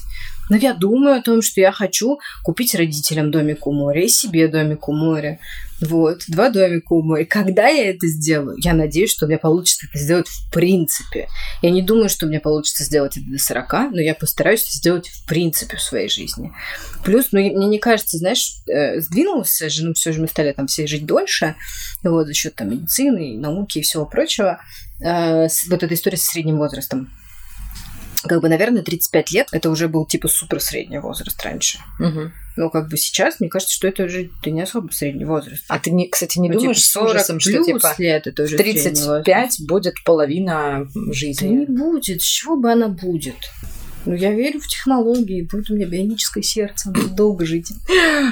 Но 0.50 0.56
я 0.56 0.74
думаю 0.74 1.18
о 1.18 1.22
том, 1.22 1.42
что 1.42 1.62
я 1.62 1.72
хочу 1.72 2.20
купить 2.44 2.76
родителям 2.76 3.32
домик 3.32 3.68
у 3.68 3.72
моря 3.72 4.04
и 4.04 4.08
себе 4.08 4.48
домик 4.48 4.88
у 4.88 4.94
моря. 4.94 5.40
Вот, 5.80 6.24
два 6.28 6.50
домика 6.50 6.94
у 6.94 7.04
моря. 7.04 7.26
Когда 7.26 7.68
я 7.68 7.90
это 7.92 8.08
сделаю? 8.08 8.58
Я 8.64 8.74
надеюсь, 8.74 9.12
что 9.12 9.26
у 9.26 9.30
меня 9.30 9.38
получится 9.38 9.86
это 9.88 10.00
сделать 10.00 10.28
в 10.28 10.52
принципе. 10.52 11.28
Я 11.62 11.70
не 11.70 11.82
думаю, 11.82 12.10
что 12.10 12.26
у 12.26 12.30
меня 12.30 12.40
получится 12.40 12.84
сделать 12.84 13.18
это 13.18 13.26
до 13.30 13.38
40, 13.38 13.74
но 13.92 14.02
я 14.02 14.16
постараюсь 14.16 14.66
сделать 14.68 15.10
в 15.10 15.26
принципе 15.28 15.78
в 15.78 15.82
своей 15.82 16.10
жизни. 16.10 16.52
Плюс, 17.04 17.28
ну, 17.32 17.40
мне 17.40 17.68
не 17.68 17.80
кажется, 17.80 18.18
знаешь, 18.18 18.56
э, 18.68 19.00
сдвинулась 19.02 19.60
же, 19.60 19.86
ну, 19.86 19.94
все 19.94 20.12
же 20.12 20.22
мы 20.22 20.28
стали 20.28 20.52
там 20.52 20.68
все 20.68 20.88
жить 20.88 21.06
дольше, 21.06 21.56
вот, 22.04 22.28
за 22.28 22.34
счет 22.34 22.56
там 22.56 22.72
медицины, 22.72 23.38
науки 23.38 23.80
и 23.80 23.82
всего 23.82 24.06
прочего. 24.06 24.60
Э, 25.04 25.48
вот 25.70 25.84
эта 25.84 25.94
история 25.94 26.18
с 26.18 26.24
средним 26.24 26.58
возрастом. 26.58 27.12
Как 28.28 28.42
бы, 28.42 28.50
наверное, 28.50 28.82
35 28.82 29.32
лет 29.32 29.48
это 29.52 29.70
уже 29.70 29.88
был 29.88 30.06
типа 30.06 30.28
супер 30.28 30.60
средний 30.62 31.00
возраст 31.00 31.42
раньше. 31.44 31.80
Мгм. 32.00 32.34
Но 32.56 32.70
как 32.70 32.90
бы 32.90 32.98
сейчас, 32.98 33.40
мне 33.40 33.50
кажется, 33.50 33.74
что 33.74 33.88
это 33.88 34.04
уже 34.06 34.30
да 34.44 34.50
не 34.50 34.62
особо 34.62 34.92
средний 34.92 35.26
возраст. 35.26 35.64
А 35.68 35.78
ты, 35.78 35.92
не, 35.92 36.08
кстати, 36.10 36.40
не 36.40 36.50
Ну, 36.50 36.60
думаешь 36.60 36.78
типа, 36.78 36.88
с 36.88 37.12
ужасом, 37.12 37.40
что 37.40 37.64
типа 37.64 37.96
лет 38.00 38.26
это 38.28 38.44
уже 38.44 38.58
в 38.58 38.60
средний 38.60 38.82
возраст? 39.02 39.26
35 39.26 39.62
будет 39.68 40.04
половина 40.04 40.88
Да 40.94 41.14
жизни? 41.14 41.48
не 41.48 41.66
будет. 41.66 42.22
С 42.22 42.26
чего 42.26 42.58
бы 42.58 42.72
она 42.72 42.88
будет? 42.88 43.36
Ну, 44.06 44.14
я 44.14 44.32
верю 44.32 44.60
в 44.60 44.68
технологии, 44.68 45.42
будет 45.42 45.70
у 45.70 45.76
меня 45.76 45.86
бионическое 45.86 46.42
сердце, 46.44 46.90
буду 46.92 47.10
долго 47.10 47.46
жить. 47.46 47.72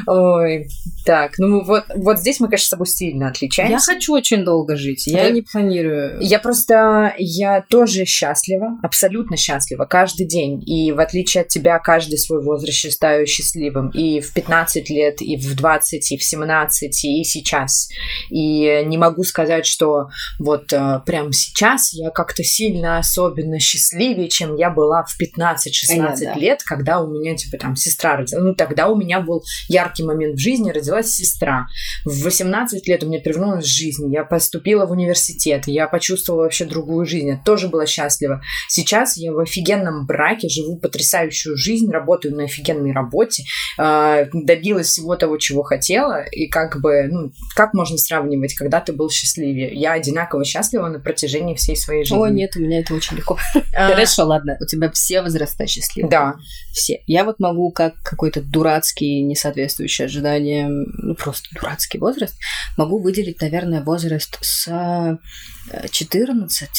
Ой, 0.07 0.67
так, 1.05 1.33
ну 1.37 1.63
вот, 1.63 1.83
вот 1.95 2.19
здесь 2.19 2.39
мы, 2.39 2.47
конечно, 2.47 2.65
с 2.67 2.69
тобой 2.69 2.87
сильно 2.87 3.23
Я 3.25 3.29
отличаемся. 3.29 3.93
хочу 3.93 4.13
очень 4.13 4.43
долго 4.45 4.75
жить, 4.75 5.05
я 5.07 5.23
Да. 5.23 5.29
не 5.31 5.41
планирую. 5.41 6.17
Я 6.21 6.39
просто, 6.39 7.13
я 7.17 7.61
тоже 7.69 8.05
счастлива, 8.05 8.77
абсолютно 8.83 9.35
счастлива 9.37 9.85
каждый 9.85 10.25
день. 10.25 10.63
И 10.65 10.91
в 10.91 10.99
отличие 10.99 11.41
от 11.41 11.49
тебя, 11.49 11.77
каждый 11.79 12.17
свой 12.17 12.41
возраст 12.41 12.77
считаю 12.77 13.27
счастливым. 13.27 13.89
И 13.89 14.21
в 14.21 14.33
15 14.33 14.89
лет, 14.89 15.21
и 15.21 15.35
в 15.37 15.55
20, 15.55 16.11
и 16.11 16.17
в 16.17 16.23
17, 16.23 17.03
и 17.05 17.23
сейчас. 17.23 17.89
И 18.29 18.83
не 18.85 18.97
могу 18.97 19.23
сказать, 19.23 19.65
что 19.65 20.07
вот 20.39 20.71
э, 20.71 21.01
прямо 21.05 21.33
сейчас 21.33 21.93
я 21.93 22.09
как-то 22.11 22.43
сильно 22.43 22.97
особенно 22.97 23.59
счастливее, 23.59 24.29
чем 24.29 24.55
я 24.55 24.69
была 24.69 25.03
в 25.03 25.17
15-16 25.55 25.87
Понятно. 25.87 26.39
лет, 26.39 26.63
когда 26.63 27.01
у 27.01 27.07
меня, 27.07 27.35
типа, 27.35 27.57
там, 27.57 27.75
сестра 27.75 28.17
родилась. 28.17 28.43
Ну, 28.43 28.55
тогда 28.55 28.89
у 28.89 28.95
меня 28.95 29.21
был 29.21 29.43
яркий 29.67 30.03
момент 30.03 30.35
в 30.35 30.39
жизни, 30.39 30.71
родилась 30.71 31.11
сестра. 31.11 31.67
В 32.03 32.23
18 32.23 32.87
лет 32.87 33.03
у 33.03 33.07
меня 33.07 33.19
перевернулась 33.19 33.65
жизнь. 33.65 34.11
Я 34.13 34.23
поступила 34.23 34.85
в 34.85 34.91
университет. 34.91 35.63
Я 35.67 35.87
почувствовала 35.87 36.43
вообще 36.43 36.65
другую 36.65 37.05
жизнь. 37.05 37.27
Я 37.27 37.37
тоже 37.37 37.67
была 37.67 37.85
счастлива. 37.85 38.41
Сейчас 38.69 39.17
я 39.17 39.31
в 39.31 39.39
офигенном 39.39 40.05
браке, 40.05 40.49
живу 40.49 40.77
потрясающую 40.77 41.57
жизнь, 41.57 41.89
работаю 41.91 42.35
на 42.35 42.43
офигенной 42.43 42.91
работе, 42.91 43.43
э, 43.77 44.25
добилась 44.33 44.87
всего 44.87 45.15
того, 45.15 45.37
чего 45.37 45.63
хотела. 45.63 46.23
И 46.23 46.47
как 46.47 46.81
бы, 46.81 47.07
ну, 47.09 47.31
как 47.55 47.73
можно 47.73 47.97
сравнивать, 47.97 48.53
когда 48.55 48.81
ты 48.81 48.93
был 48.93 49.09
счастливее? 49.09 49.73
Я 49.73 49.93
одинаково 49.93 50.43
счастлива 50.45 50.87
на 50.87 50.99
протяжении 50.99 51.55
всей 51.55 51.75
своей 51.75 52.03
жизни. 52.03 52.17
О, 52.17 52.27
нет, 52.27 52.55
у 52.55 52.59
меня 52.59 52.79
это 52.79 52.93
очень 52.93 53.17
легко. 53.17 53.37
А, 53.75 53.89
Хорошо, 53.89 54.25
ладно, 54.25 54.57
у 54.59 54.65
тебя 54.65 54.89
все 54.91 55.21
возраста 55.21 55.44
счастливы. 55.67 56.09
Да. 56.09 56.35
Все. 56.73 57.01
Я 57.07 57.23
вот 57.23 57.39
могу 57.39 57.71
как 57.71 57.95
какой-то 58.01 58.41
дурацкий, 58.41 59.21
не 59.23 59.35
соответствующий 59.35 60.05
ожиданиям, 60.05 60.85
ну 60.97 61.15
просто 61.15 61.47
дурацкий 61.53 61.97
возраст, 61.97 62.35
могу 62.77 62.99
выделить, 62.99 63.41
наверное, 63.41 63.83
возраст 63.83 64.37
с 64.41 64.67
э, 64.67 65.87
14 65.89 66.69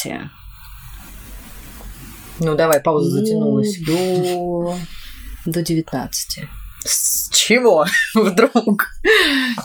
Ну, 2.39 2.55
давай, 2.55 2.79
пауза 2.81 3.09
ну, 3.09 3.25
затянулась. 3.25 3.77
до, 3.85 4.77
до 5.45 5.61
19. 5.61 6.47
С 6.87 7.29
чего 7.33 7.85
вдруг? 8.15 8.87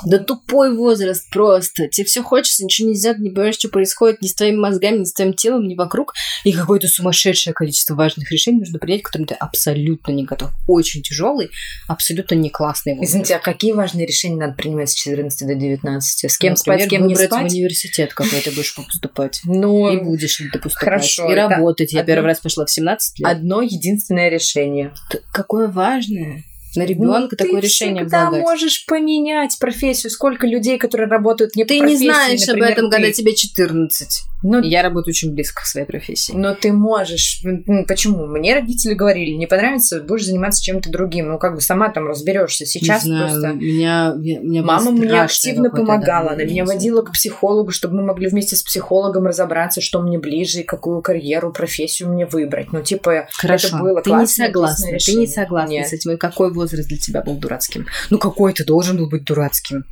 Да 0.06 0.18
тупой 0.18 0.74
возраст 0.76 1.28
просто. 1.30 1.88
Тебе 1.88 2.06
все 2.06 2.22
хочется, 2.22 2.64
ничего 2.64 2.88
нельзя, 2.88 3.14
не 3.14 3.30
понимаешь, 3.30 3.54
что 3.56 3.68
происходит 3.68 4.22
ни 4.22 4.26
с 4.26 4.34
твоими 4.34 4.56
мозгами, 4.56 4.98
ни 4.98 5.04
с 5.04 5.12
твоим 5.12 5.32
телом, 5.34 5.66
ни 5.68 5.74
вокруг. 5.74 6.14
И 6.44 6.52
какое-то 6.52 6.88
сумасшедшее 6.88 7.54
количество 7.54 7.94
важных 7.94 8.30
решений 8.30 8.58
нужно 8.58 8.78
принять, 8.78 9.02
к 9.02 9.06
которым 9.06 9.26
ты 9.26 9.34
абсолютно 9.34 10.12
не 10.12 10.24
готов. 10.24 10.50
Очень 10.66 11.02
тяжелый, 11.02 11.50
абсолютно 11.88 12.34
не 12.34 12.50
классный 12.50 12.92
возраст. 12.94 13.10
Извините, 13.10 13.36
а 13.36 13.38
какие 13.38 13.72
важные 13.72 14.06
решения 14.06 14.36
надо 14.36 14.54
принимать 14.54 14.90
с 14.90 14.94
14 14.94 15.46
до 15.46 15.54
19? 15.54 16.30
С 16.30 16.38
кем 16.38 16.54
Например, 16.54 16.56
спать, 16.56 16.82
с 16.86 16.90
кем 16.90 17.06
не 17.06 17.14
выбрать 17.14 17.30
в 17.30 17.34
спать? 17.34 17.52
университет, 17.52 18.14
какой 18.14 18.40
ты 18.40 18.50
будешь 18.50 18.74
поступать. 18.74 19.40
Ну, 19.62 19.92
И 19.92 19.96
будешь 19.98 20.40
ли 20.40 20.48
ты 20.50 20.58
поступать. 20.58 20.84
Хорошо, 20.84 21.30
И 21.30 21.34
работать. 21.34 21.92
Я 21.92 22.00
одно- 22.00 22.12
первый 22.14 22.26
раз 22.26 22.40
пошла 22.40 22.64
в 22.66 22.70
17 22.70 23.18
лет. 23.20 23.28
одно 23.28 23.62
единственное 23.62 24.28
решение. 24.28 24.92
Какое 25.32 25.68
важное. 25.68 26.42
На 26.76 26.84
ребенка 26.84 27.28
Ну, 27.32 27.36
такое 27.36 27.60
ты 27.60 27.66
решение 27.66 28.04
всегда 28.04 28.30
можешь 28.30 28.86
поменять 28.86 29.58
профессию. 29.58 30.10
Сколько 30.10 30.46
людей, 30.46 30.78
которые 30.78 31.08
работают 31.08 31.54
не 31.56 31.64
по 31.64 31.68
Ты 31.68 31.74
не 31.74 31.80
профессии, 31.80 32.04
знаешь 32.04 32.42
об 32.42 32.48
например, 32.48 32.70
этом, 32.70 32.90
ты. 32.90 32.96
когда 32.96 33.12
тебе 33.12 33.34
14. 33.34 34.22
Ну, 34.44 34.60
Я 34.60 34.82
работаю 34.82 35.12
очень 35.12 35.32
близко 35.32 35.62
к 35.62 35.66
своей 35.66 35.86
профессии. 35.86 36.32
Но 36.32 36.54
ты 36.54 36.72
можешь. 36.72 37.42
Почему? 37.86 38.26
Мне 38.26 38.54
родители 38.54 38.94
говорили, 38.94 39.30
не 39.34 39.46
понравится, 39.46 40.00
будешь 40.00 40.26
заниматься 40.26 40.62
чем-то 40.62 40.90
другим. 40.90 41.28
Ну, 41.28 41.38
как 41.38 41.54
бы 41.54 41.60
сама 41.60 41.90
там 41.90 42.08
разберешься. 42.08 42.66
Сейчас 42.66 43.04
не 43.04 43.10
знаю, 43.10 43.30
просто. 43.30 43.52
меня, 43.52 44.14
меня 44.16 44.62
Мама 44.62 44.90
мне 44.90 45.22
активно 45.22 45.70
помогала. 45.70 46.30
Она 46.32 46.44
меня 46.44 46.64
водила 46.64 47.02
к 47.02 47.12
психологу, 47.12 47.70
чтобы 47.70 47.96
мы 47.96 48.02
могли 48.02 48.28
вместе 48.28 48.56
с 48.56 48.62
психологом 48.62 49.26
разобраться, 49.26 49.80
что 49.80 50.00
мне 50.00 50.18
ближе 50.18 50.60
и 50.60 50.64
какую 50.64 51.02
карьеру, 51.02 51.52
профессию 51.52 52.08
мне 52.08 52.26
выбрать. 52.26 52.72
Ну, 52.72 52.82
типа, 52.82 53.28
Хорошо, 53.38 53.68
это 53.68 53.76
было 53.78 54.02
ты 54.02 54.10
не 54.10 54.26
согласна, 54.26 54.98
ты 54.98 55.14
не 55.14 55.26
согласна 55.26 55.70
Нет. 55.70 55.88
с 55.88 55.92
этим. 55.92 56.12
И 56.12 56.16
какой 56.16 56.52
возраст 56.62 56.88
для 56.88 56.98
тебя 56.98 57.22
был 57.22 57.36
дурацким? 57.36 57.86
Ну 58.10 58.18
какой 58.18 58.52
ты 58.52 58.64
должен 58.64 58.96
был 58.96 59.08
быть 59.08 59.24
дурацким? 59.24 59.84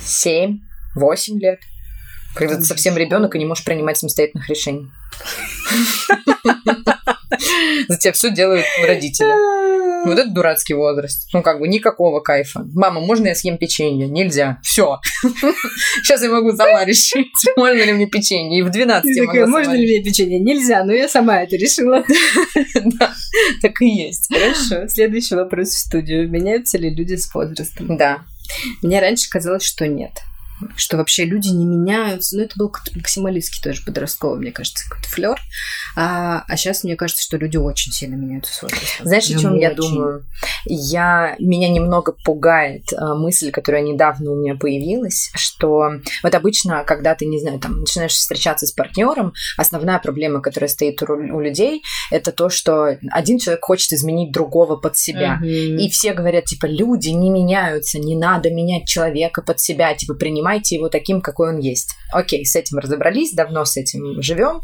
Семь, 0.00 0.60
восемь 0.94 1.40
лет. 1.40 1.60
Когда 2.34 2.56
ты 2.56 2.62
совсем 2.62 2.96
ребенок 2.96 3.34
и 3.34 3.38
не 3.38 3.44
можешь 3.44 3.64
принимать 3.64 3.98
самостоятельных 3.98 4.48
решений. 4.48 4.90
За 7.88 7.98
тебя 7.98 8.12
все 8.12 8.30
делают 8.30 8.64
родители. 8.86 9.77
Вот 10.04 10.18
это 10.18 10.30
дурацкий 10.30 10.74
возраст. 10.74 11.28
Ну, 11.32 11.42
как 11.42 11.60
бы 11.60 11.68
никакого 11.68 12.20
кайфа. 12.20 12.64
Мама, 12.74 13.00
можно 13.00 13.28
я 13.28 13.34
съем 13.34 13.58
печенье? 13.58 14.08
Нельзя. 14.08 14.58
Все. 14.62 15.00
Сейчас 16.02 16.22
я 16.22 16.30
могу 16.30 16.52
сама 16.56 16.84
решить, 16.84 17.32
можно 17.56 17.82
ли 17.82 17.92
мне 17.92 18.06
печенье. 18.06 18.60
И 18.60 18.62
в 18.62 18.70
12 18.70 19.16
я 19.16 19.22
могла 19.24 19.46
сама 19.46 19.62
решить. 19.62 19.78
мне 19.78 20.02
печенье? 20.02 20.38
Нельзя, 20.38 20.84
но 20.84 20.92
я 20.92 21.08
сама 21.08 21.42
это 21.42 21.56
решила. 21.56 22.04
Да, 22.98 23.12
так 23.62 23.80
и 23.82 23.86
есть. 23.86 24.28
Хорошо, 24.32 24.88
следующий 24.88 25.34
вопрос 25.34 25.68
в 25.68 25.78
студию. 25.78 26.28
Меняются 26.28 26.78
ли 26.78 26.90
люди 26.90 27.14
с 27.14 27.32
возрастом? 27.32 27.96
Да. 27.96 28.20
Мне 28.82 29.00
раньше 29.00 29.28
казалось, 29.28 29.62
что 29.62 29.86
нет. 29.86 30.12
Что 30.76 30.96
вообще 30.96 31.24
люди 31.24 31.48
не 31.48 31.64
меняются. 31.64 32.36
Ну, 32.36 32.42
это 32.42 32.54
был 32.56 32.72
максималистский 32.94 33.62
тоже 33.62 33.82
подростковый, 33.84 34.40
мне 34.40 34.52
кажется, 34.52 34.88
какой-то 34.88 35.08
флер. 35.08 35.40
А, 35.96 36.44
а 36.46 36.56
сейчас 36.56 36.84
мне 36.84 36.96
кажется, 36.96 37.22
что 37.22 37.36
люди 37.36 37.56
очень 37.56 37.92
сильно 37.92 38.14
меняются 38.14 38.52
с 38.52 38.62
возрастом. 38.62 39.06
Знаешь, 39.06 39.30
о 39.30 39.38
чем 39.38 39.56
я 39.56 39.70
очень. 39.70 39.76
думаю? 39.76 40.24
Я, 40.66 41.36
меня 41.38 41.68
немного 41.68 42.12
пугает 42.24 42.92
э, 42.92 43.14
мысль, 43.14 43.50
которая 43.50 43.82
недавно 43.82 44.32
у 44.32 44.36
меня 44.36 44.54
появилась, 44.54 45.30
что 45.34 45.92
вот 46.22 46.34
обычно, 46.34 46.84
когда 46.84 47.14
ты, 47.14 47.26
не 47.26 47.40
знаю, 47.40 47.58
там, 47.58 47.80
начинаешь 47.80 48.12
встречаться 48.12 48.66
с 48.66 48.72
партнером, 48.72 49.32
основная 49.56 49.98
проблема, 49.98 50.40
которая 50.40 50.68
стоит 50.68 51.02
у, 51.02 51.06
у 51.06 51.40
людей, 51.40 51.82
это 52.10 52.32
то, 52.32 52.48
что 52.48 52.98
один 53.10 53.38
человек 53.38 53.64
хочет 53.64 53.92
изменить 53.92 54.32
другого 54.32 54.76
под 54.76 54.96
себя. 54.96 55.36
Мгм. 55.36 55.78
И 55.78 55.88
все 55.90 56.12
говорят, 56.12 56.44
типа, 56.44 56.66
люди 56.66 57.08
не 57.08 57.30
меняются, 57.30 57.98
не 57.98 58.16
надо 58.16 58.50
менять 58.50 58.86
человека 58.86 59.42
под 59.42 59.60
себя, 59.60 59.94
типа, 59.94 60.14
принимайте 60.48 60.76
его 60.76 60.88
таким, 60.88 61.20
какой 61.20 61.50
он 61.50 61.58
есть. 61.58 61.94
Окей, 62.10 62.44
с 62.46 62.56
этим 62.56 62.78
разобрались, 62.78 63.32
давно 63.32 63.64
с 63.64 63.76
этим 63.76 64.22
живем, 64.22 64.60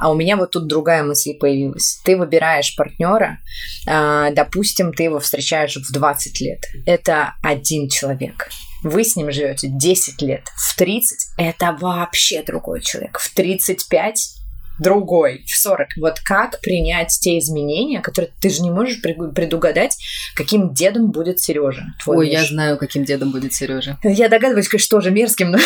а 0.00 0.10
у 0.10 0.14
меня 0.14 0.36
вот 0.36 0.52
тут 0.52 0.66
другая 0.66 1.02
мысль 1.02 1.34
появилась. 1.34 2.00
Ты 2.04 2.16
выбираешь 2.16 2.74
партнера, 2.74 3.38
а, 3.86 4.30
допустим, 4.30 4.92
ты 4.92 5.04
его 5.04 5.18
встречаешь 5.18 5.76
в 5.76 5.92
20 5.92 6.40
лет. 6.40 6.64
Это 6.86 7.34
один 7.42 7.88
человек. 7.88 8.48
Вы 8.82 9.04
с 9.04 9.16
ним 9.16 9.30
живете 9.30 9.68
10 9.68 10.22
лет. 10.22 10.44
В 10.56 10.76
30 10.76 11.32
это 11.36 11.76
вообще 11.78 12.42
другой 12.42 12.80
человек. 12.80 13.18
В 13.18 13.34
35 13.34 14.35
другой, 14.78 15.44
в 15.46 15.56
40. 15.56 15.88
Вот 15.98 16.20
как 16.20 16.60
принять 16.60 17.18
те 17.20 17.38
изменения, 17.38 18.00
которые 18.00 18.30
ты 18.40 18.50
же 18.50 18.62
не 18.62 18.70
можешь 18.70 19.00
пред- 19.00 19.34
предугадать, 19.34 19.96
каким 20.34 20.74
дедом 20.74 21.10
будет 21.10 21.40
Сережа. 21.40 21.94
Ой, 22.06 22.28
я 22.30 22.44
знаю, 22.44 22.76
каким 22.78 23.04
дедом 23.04 23.30
будет 23.30 23.52
Сережа. 23.54 23.98
Я 24.02 24.28
догадываюсь, 24.28 24.68
конечно, 24.68 24.96
тоже 24.98 25.10
мерзким, 25.10 25.50
но 25.52 25.58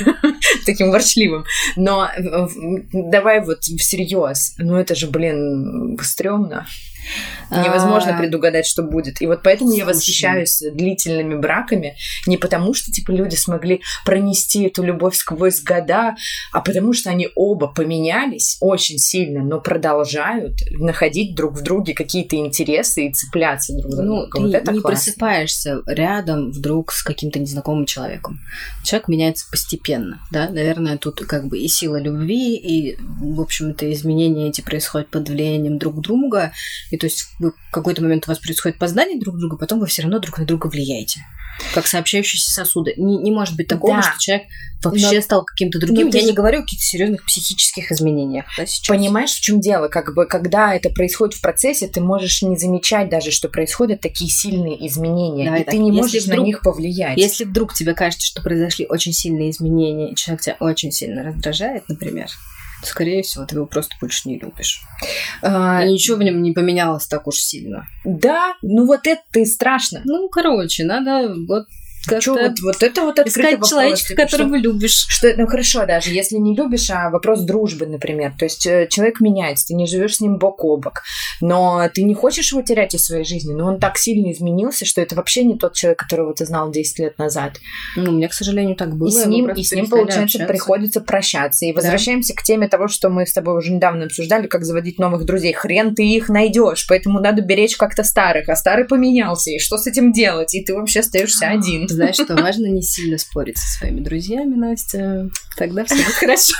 таким 0.66 0.90
ворчливым. 0.90 1.44
Но 1.76 2.06
э, 2.16 2.46
давай 2.92 3.44
вот 3.44 3.62
всерьез. 3.62 4.54
Ну 4.58 4.76
это 4.76 4.94
же, 4.94 5.08
блин, 5.08 5.98
стрёмно. 6.02 6.66
Невозможно 7.50 8.16
А, 8.16 8.18
предугадать, 8.18 8.66
что 8.66 8.82
будет. 8.82 9.20
И 9.22 9.26
вот 9.26 9.42
поэтому 9.42 9.70
я 9.72 9.84
Слушай. 9.84 9.94
восхищаюсь 9.96 10.62
длительными 10.72 11.34
браками 11.34 11.96
не 12.26 12.36
потому, 12.36 12.74
что 12.74 12.90
типа 12.90 13.10
люди 13.10 13.34
смогли 13.34 13.80
пронести 14.04 14.64
эту 14.64 14.82
любовь 14.82 15.16
сквозь 15.16 15.62
года, 15.62 16.14
а 16.52 16.60
потому 16.60 16.92
что 16.92 17.10
они 17.10 17.28
оба 17.34 17.68
поменялись 17.68 18.56
очень 18.60 18.98
сильно, 18.98 19.42
но 19.42 19.60
продолжают 19.60 20.54
находить 20.70 21.34
друг 21.34 21.54
в 21.54 21.62
друге 21.62 21.94
какие-то 21.94 22.36
интересы 22.36 23.06
и 23.06 23.12
цепляться 23.12 23.72
друг 23.76 23.92
за 23.92 24.02
Ну, 24.02 24.26
друга. 24.26 24.30
ты 24.38 24.42
вот 24.42 24.54
это 24.54 24.72
не 24.72 24.80
классно. 24.80 24.96
просыпаешься 24.96 25.82
рядом 25.86 26.50
вдруг 26.50 26.92
с 26.92 27.02
каким-то 27.02 27.38
незнакомым 27.38 27.86
человеком. 27.86 28.40
Человек 28.84 29.08
меняется 29.08 29.46
постепенно, 29.50 30.20
да. 30.30 30.48
Наверное, 30.48 30.98
тут 30.98 31.20
как 31.20 31.46
бы 31.46 31.58
и 31.58 31.68
сила 31.68 31.96
любви, 32.00 32.56
и, 32.56 32.96
в 33.20 33.40
общем-то, 33.40 33.90
изменения 33.92 34.48
эти 34.48 34.60
происходят 34.60 35.08
под 35.08 35.28
влиянием 35.28 35.78
друг 35.78 36.00
друга. 36.00 36.52
И 36.90 36.96
то 36.96 37.06
есть 37.06 37.26
вы, 37.38 37.50
в 37.52 37.70
какой-то 37.72 38.02
момент 38.02 38.24
у 38.26 38.30
вас 38.30 38.38
происходит 38.38 38.78
познание 38.78 39.18
друг 39.18 39.38
друга, 39.38 39.56
потом 39.56 39.80
вы 39.80 39.86
все 39.86 40.02
равно 40.02 40.18
друг 40.18 40.38
на 40.38 40.44
друга 40.44 40.66
влияете. 40.68 41.20
Как 41.72 41.86
сообщающиеся 41.86 42.50
сосуды. 42.50 42.94
Не, 42.96 43.16
не 43.18 43.30
может 43.30 43.54
быть 43.56 43.68
такого, 43.68 43.96
Да. 43.96 44.02
что 44.02 44.18
человек 44.18 44.46
вообще 44.82 45.12
Но- 45.16 45.20
стал 45.22 45.44
каким-то 45.44 45.78
другим. 45.78 46.08
Я 46.08 46.20
же- 46.20 46.26
не 46.26 46.32
говорю 46.32 46.58
о 46.58 46.62
каких-то 46.62 46.84
серьезных 46.84 47.24
психических 47.24 47.92
изменениях. 47.92 48.44
Да, 48.58 48.66
сейчас. 48.66 48.88
Понимаешь, 48.88 49.30
в 49.30 49.40
чем 49.40 49.60
дело? 49.60 49.86
Как 49.86 50.14
бы, 50.14 50.26
когда 50.26 50.74
это 50.74 50.90
происходит 50.90 51.36
в 51.36 51.40
процессе, 51.40 51.86
ты 51.86 52.00
можешь 52.00 52.42
не 52.42 52.56
замечать 52.56 53.08
даже, 53.08 53.30
что 53.30 53.48
происходят 53.48 54.00
такие 54.00 54.28
сильные 54.30 54.84
изменения, 54.88 55.44
Давай 55.44 55.60
и 55.60 55.64
так, 55.64 55.70
ты 55.72 55.78
не 55.78 55.88
если 55.90 56.00
можешь 56.00 56.26
на 56.26 56.32
вдруг- 56.34 56.46
них 56.46 56.60
повлиять. 56.60 57.18
Если 57.18 57.44
вдруг 57.44 57.72
тебе 57.72 57.94
кажется, 57.94 58.26
что 58.26 58.42
произошли 58.42 58.86
очень 58.88 59.12
сильные 59.12 59.50
изменения, 59.50 60.10
и 60.10 60.16
человек 60.16 60.42
тебя 60.42 60.56
очень 60.58 60.90
сильно 60.90 61.22
раздражает, 61.22 61.88
например, 61.88 62.26
скорее 62.86 63.22
всего, 63.22 63.44
ты 63.44 63.56
его 63.56 63.66
просто 63.66 63.94
больше 64.00 64.28
не 64.28 64.38
любишь. 64.38 64.82
А, 65.42 65.84
ничего 65.84 66.16
в 66.16 66.22
нем 66.22 66.42
не 66.42 66.52
поменялось 66.52 67.06
так 67.06 67.26
уж 67.26 67.36
сильно. 67.36 67.86
да, 68.04 68.54
ну 68.62 68.86
вот 68.86 69.06
это 69.06 69.22
и 69.34 69.44
страшно. 69.44 70.02
Ну, 70.04 70.28
короче, 70.28 70.84
надо 70.84 71.34
вот 71.48 71.66
Чё, 72.04 72.34
как-то 72.34 72.48
вот, 72.48 72.60
вот 72.62 72.82
это 72.82 73.02
вот 73.02 73.18
открытый 73.18 73.42
искать 73.42 73.52
вопрос, 73.52 73.70
человечка, 73.70 74.14
которого 74.14 74.56
любишь. 74.56 75.06
Что, 75.08 75.32
ну 75.36 75.46
хорошо, 75.46 75.86
даже 75.86 76.10
если 76.10 76.36
не 76.36 76.54
любишь, 76.56 76.90
а 76.90 77.10
вопрос 77.10 77.40
дружбы, 77.42 77.86
например. 77.86 78.32
То 78.38 78.44
есть 78.44 78.66
э, 78.66 78.86
человек 78.90 79.20
меняется, 79.20 79.66
ты 79.68 79.74
не 79.74 79.86
живешь 79.86 80.16
с 80.16 80.20
ним 80.20 80.38
бок 80.38 80.64
о 80.64 80.76
бок, 80.76 81.02
но 81.40 81.88
ты 81.92 82.02
не 82.02 82.14
хочешь 82.14 82.52
его 82.52 82.62
терять 82.62 82.94
из 82.94 83.04
своей 83.04 83.24
жизни, 83.24 83.52
но 83.52 83.66
он 83.66 83.78
так 83.80 83.98
сильно 83.98 84.32
изменился, 84.32 84.84
что 84.84 85.00
это 85.00 85.14
вообще 85.14 85.44
не 85.44 85.56
тот 85.58 85.74
человек, 85.74 85.98
которого 85.98 86.34
ты 86.34 86.46
знал 86.46 86.70
10 86.70 86.98
лет 86.98 87.18
назад. 87.18 87.58
Ну, 87.96 88.10
у 88.10 88.14
меня, 88.14 88.28
к 88.28 88.34
сожалению, 88.34 88.76
так 88.76 88.96
было. 88.96 89.08
и 89.08 89.10
с 89.10 89.26
ним, 89.26 89.48
и 89.50 89.62
с 89.62 89.72
ним 89.72 89.88
получается, 89.88 90.22
общаться. 90.22 90.46
приходится 90.46 91.00
прощаться. 91.00 91.66
И 91.66 91.72
Да. 91.72 91.80
возвращаемся 91.80 92.34
к 92.34 92.42
теме 92.42 92.68
того, 92.68 92.88
что 92.88 93.08
мы 93.08 93.26
с 93.26 93.32
тобой 93.32 93.56
уже 93.56 93.72
недавно 93.72 94.06
обсуждали, 94.06 94.46
как 94.46 94.64
заводить 94.64 94.98
новых 94.98 95.24
друзей. 95.24 95.52
Хрен 95.52 95.94
ты 95.94 96.04
их 96.04 96.28
найдешь, 96.28 96.86
поэтому 96.88 97.20
надо 97.20 97.42
беречь 97.42 97.76
как-то 97.76 98.04
старых, 98.04 98.48
а 98.48 98.56
старый 98.56 98.84
поменялся, 98.84 99.50
и 99.50 99.58
что 99.58 99.76
с 99.78 99.86
этим 99.86 100.12
делать? 100.12 100.54
И 100.54 100.64
ты 100.64 100.74
вообще 100.74 101.00
остаешься 101.00 101.48
один. 101.48 101.86
Знаешь, 101.94 102.14
что 102.16 102.34
важно 102.34 102.66
не 102.66 102.82
сильно 102.82 103.18
спорить 103.18 103.58
со 103.58 103.78
своими 103.78 104.00
друзьями, 104.00 104.54
Настя. 104.54 105.30
Тогда 105.56 105.84
все 105.84 105.96
будет 105.96 106.06
хорошо. 106.14 106.54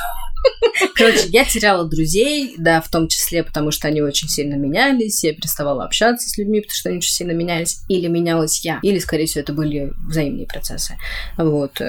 Короче, 0.95 1.29
я 1.29 1.45
теряла 1.45 1.89
друзей, 1.89 2.55
да, 2.59 2.81
в 2.81 2.89
том 2.89 3.09
числе, 3.09 3.43
потому 3.43 3.71
что 3.71 3.89
они 3.89 4.03
очень 4.03 4.29
сильно 4.29 4.55
менялись, 4.55 5.25
я 5.25 5.33
переставала 5.33 5.85
общаться 5.85 6.29
с 6.29 6.37
людьми, 6.37 6.61
потому 6.61 6.75
что 6.75 6.89
они 6.91 6.99
очень 6.99 7.11
сильно 7.11 7.33
менялись, 7.33 7.81
или 7.89 8.09
менялась 8.09 8.65
я, 8.65 8.79
или, 8.83 8.99
скорее 8.99 9.27
всего, 9.27 9.41
это 9.41 9.53
были 9.53 9.93
взаимные 10.09 10.47
процессы. 10.47 10.97
Вот. 11.37 11.81
э, 11.81 11.85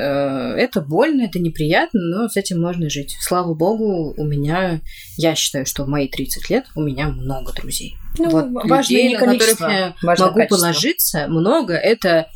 Это 0.57 0.81
больно, 0.81 1.23
это 1.23 1.39
неприятно, 1.39 1.99
но 2.01 2.29
с 2.29 2.37
этим 2.37 2.61
можно 2.61 2.89
жить. 2.89 3.17
Слава 3.19 3.53
богу, 3.53 4.13
у 4.15 4.23
меня, 4.23 4.79
я 5.17 5.35
считаю, 5.35 5.65
что 5.65 5.83
в 5.83 5.87
мои 5.87 6.07
30 6.07 6.49
лет 6.49 6.65
у 6.75 6.81
меня 6.81 7.09
много 7.09 7.51
друзей. 7.53 7.95
Ну, 8.17 8.29
вот 8.29 8.45
важно 8.69 8.93
людей, 8.93 9.09
не 9.09 9.17
на 9.17 9.19
которых 9.19 9.59
я 9.59 9.95
важно 10.01 10.25
могу 10.27 10.37
качество. 10.39 10.57
положиться, 10.57 11.27
много, 11.27 11.73
это 11.73 12.29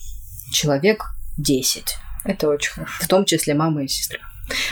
человек 0.51 1.05
10. 1.37 1.95
Это 2.25 2.49
очень 2.49 2.71
хорошо. 2.71 3.03
В 3.03 3.07
том 3.07 3.25
числе 3.25 3.53
мама 3.53 3.83
и 3.83 3.87
сестра. 3.87 4.19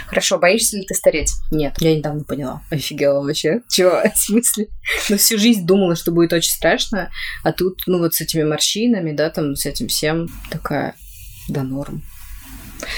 Хорошо, 0.07 0.39
боишься 0.39 0.77
ли 0.77 0.85
ты 0.85 0.95
стареть? 0.95 1.31
Нет, 1.51 1.75
я 1.79 1.95
недавно 1.95 2.23
поняла. 2.23 2.61
Офигела 2.69 3.21
вообще. 3.21 3.61
Чего? 3.69 4.01
В 4.15 4.17
смысле? 4.17 4.67
Ну, 5.09 5.17
всю 5.17 5.37
жизнь 5.37 5.65
думала, 5.65 5.95
что 5.95 6.11
будет 6.11 6.33
очень 6.33 6.51
страшно, 6.51 7.11
а 7.43 7.51
тут, 7.51 7.83
ну, 7.85 7.99
вот 7.99 8.15
с 8.15 8.21
этими 8.21 8.43
морщинами, 8.43 9.11
да, 9.11 9.29
там, 9.29 9.55
с 9.55 9.65
этим 9.65 9.87
всем 9.87 10.27
такая, 10.49 10.95
да, 11.47 11.63
норм. 11.63 12.03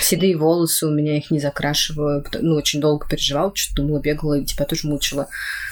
Седые 0.01 0.37
волосы 0.37 0.87
у 0.87 0.91
меня 0.91 1.17
их 1.17 1.31
не 1.31 1.39
закрашиваю. 1.39 2.25
Ну, 2.39 2.55
очень 2.55 2.81
долго 2.81 3.07
переживала, 3.07 3.51
что 3.55 3.75
думала, 3.75 3.99
бегала, 3.99 4.39
и 4.39 4.45
тебя 4.45 4.65
тоже 4.65 4.87
мучила. 4.87 5.27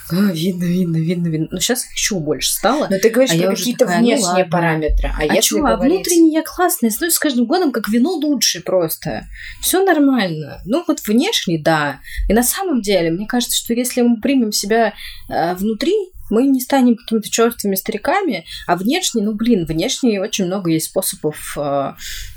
А, 0.09 0.31
видно, 0.31 0.63
видно, 0.63 0.97
видно, 0.97 1.27
видно. 1.27 1.47
Но 1.51 1.59
сейчас 1.59 1.85
еще 1.91 2.15
больше 2.19 2.51
стало. 2.51 2.87
Но 2.89 2.97
ты 2.97 3.09
говоришь 3.09 3.33
а 3.35 3.37
про 3.37 3.55
какие-то 3.55 3.85
такая, 3.85 3.99
внешние 3.99 4.45
ну, 4.45 4.49
параметры. 4.49 5.09
А, 5.09 5.15
а 5.19 5.25
если 5.25 5.41
что, 5.41 5.57
говорить... 5.57 5.79
а 5.79 5.85
внутренне 5.85 6.33
я 6.33 6.43
классная. 6.43 6.89
Становлюсь 6.89 7.15
с 7.15 7.19
каждым 7.19 7.45
годом 7.45 7.71
как 7.71 7.89
вино 7.89 8.11
лучше 8.11 8.61
просто. 8.61 9.27
Все 9.61 9.83
нормально. 9.83 10.61
Ну, 10.65 10.83
вот 10.87 10.99
внешне, 11.05 11.59
да. 11.61 11.99
И 12.29 12.33
на 12.33 12.43
самом 12.43 12.81
деле, 12.81 13.11
мне 13.11 13.27
кажется, 13.27 13.57
что 13.57 13.73
если 13.73 14.01
мы 14.01 14.21
примем 14.21 14.51
себя 14.51 14.93
э, 15.29 15.55
внутри, 15.55 15.93
мы 16.29 16.47
не 16.47 16.59
станем 16.61 16.95
какими-то 16.95 17.29
черствыми 17.29 17.75
стариками, 17.75 18.45
а 18.65 18.75
внешне, 18.75 19.21
ну, 19.21 19.33
блин, 19.33 19.65
внешне 19.65 20.21
очень 20.21 20.45
много 20.45 20.71
есть 20.71 20.87
способов 20.87 21.55
э, 21.57 21.93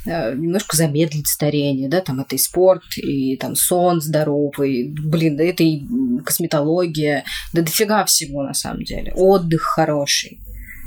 э, 0.07 0.35
немножко 0.35 0.77
замедлить 0.77 1.29
старение, 1.29 1.89
да, 1.89 2.01
там 2.01 2.21
это 2.21 2.35
и 2.35 2.39
спорт, 2.39 2.83
и 2.97 3.37
там 3.37 3.55
сон 3.57 4.01
здоровый, 4.01 4.89
блин, 4.89 5.39
это 5.41 5.63
и 5.63 5.83
косметология, 6.25 7.25
да 7.53 7.63
дофига 7.63 8.05
всего 8.05 8.43
на 8.43 8.55
самом 8.55 8.85
деле, 8.85 9.13
отдых 9.15 9.63
хороший 9.63 10.41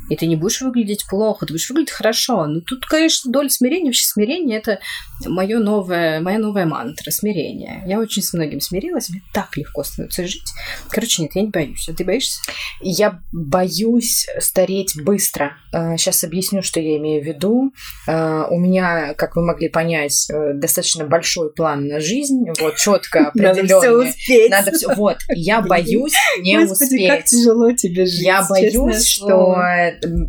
и 0.10 0.16
ты 0.16 0.26
не 0.26 0.36
будешь 0.36 0.62
выглядеть 0.62 1.06
плохо, 1.08 1.46
ты 1.46 1.54
будешь 1.54 1.70
выглядеть 1.70 1.92
хорошо. 1.92 2.46
Ну, 2.46 2.62
тут, 2.62 2.86
конечно, 2.86 3.32
доля 3.32 3.50
смирения, 3.50 3.88
вообще 3.88 4.06
смирение– 4.06 4.58
это 4.60 4.80
моё 5.26 5.60
новое, 5.60 6.20
моя 6.20 6.40
новая 6.40 6.66
мантра– 6.66 7.12
смирение. 7.12 7.84
Я 7.86 8.00
очень 8.00 8.22
с 8.22 8.34
многим 8.34 8.60
смирилась, 8.60 9.10
мне 9.10 9.22
так 9.34 9.56
легко 9.58 9.84
становится 9.84 10.28
жить. 10.28 10.52
Короче, 10.90 11.22
нет, 11.22 11.32
я 11.36 11.42
не 11.42 11.50
боюсь. 11.50 11.88
А 11.90 11.94
ты 11.94 12.04
боишься? 12.04 12.42
Я 12.82 13.22
боюсь 13.32 14.28
стареть 14.40 14.94
быстро. 15.02 15.56
Сейчас 15.72 16.24
а, 16.24 16.28
объясню, 16.28 16.62
что 16.62 16.80
я 16.80 16.98
имею 16.98 17.24
в 17.24 17.26
виду. 17.26 17.74
А, 18.08 18.48
у 18.50 18.60
меня, 18.60 19.14
как 19.16 19.36
вы 19.36 19.46
могли 19.46 19.70
понять, 19.70 20.30
э, 20.30 20.54
достаточно 20.54 21.06
большой 21.06 21.52
план 21.54 21.88
на 21.88 22.00
жизнь, 22.00 22.46
вот 22.60 22.76
четко 22.76 23.28
определенный. 23.28 23.64
Надо 23.70 23.80
все 23.80 23.92
успеть. 23.92 24.52
Надо 24.52 24.72
все. 24.72 24.94
Вот, 24.96 25.18
я 25.30 25.62
боюсь 25.62 26.14
не 26.40 26.60
Господи, 26.60 26.84
успеть. 26.84 27.10
как 27.10 27.24
тяжело 27.26 27.72
тебе 27.72 28.06
жить. 28.06 28.22
Я 28.22 28.46
боюсь, 28.48 29.08
что 29.08 29.56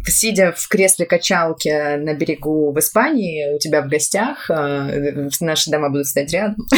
сидя 0.06 0.52
в 0.56 0.68
кресле 0.68 1.06
качалки 1.06 1.96
на 1.96 2.14
берегу 2.14 2.72
в 2.72 2.78
Испании, 2.78 3.54
у 3.54 3.58
тебя 3.58 3.82
в 3.82 3.88
гостях, 3.88 4.50
э, 4.50 5.28
наши 5.40 5.70
дома 5.70 5.90
будут 5.90 6.06
стоять 6.06 6.32
рядом. 6.32 6.66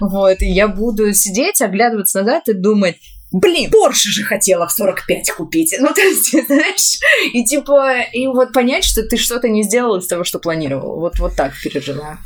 Вот, 0.00 0.38
я 0.40 0.68
буду 0.68 1.12
сидеть, 1.12 1.60
оглядываться 1.60 2.22
назад 2.22 2.48
и 2.48 2.54
думать, 2.54 2.96
блин, 3.30 3.70
Порше 3.70 4.10
же 4.10 4.24
хотела 4.24 4.66
в 4.66 4.72
45 4.72 5.32
купить. 5.32 5.74
Ну, 5.78 5.92
то 5.92 6.00
есть, 6.00 6.30
знаешь, 6.46 6.98
и 7.32 7.44
типа, 7.44 8.00
и 8.12 8.26
вот 8.26 8.52
понять, 8.52 8.84
что 8.84 9.02
ты 9.02 9.16
что-то 9.16 9.48
не 9.48 9.62
сделал 9.62 9.96
из 9.96 10.06
того, 10.06 10.24
что 10.24 10.38
планировал. 10.38 10.98
Вот, 11.00 11.18
вот 11.18 11.36
так 11.36 11.52
переживаю. 11.62 12.18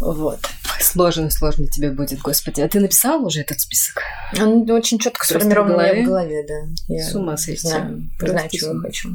Вот. 0.00 0.40
Сложно, 0.80 1.30
сложно 1.30 1.66
тебе 1.66 1.90
будет, 1.90 2.20
господи. 2.20 2.60
А 2.60 2.68
ты 2.68 2.80
написал 2.80 3.24
уже 3.24 3.40
этот 3.40 3.60
список? 3.60 4.02
Он 4.38 4.68
очень 4.70 4.98
четко 4.98 5.26
сформирован 5.26 5.68
в 5.68 5.72
голове, 5.72 6.02
в 6.02 6.06
голове 6.06 6.44
да. 6.46 6.94
Я 6.94 7.04
С 7.04 7.14
ума 7.14 7.36
сойти. 7.36 7.66
Знаю, 7.66 8.10
знаю 8.18 8.48
чего 8.50 8.80
хочу. 8.80 9.10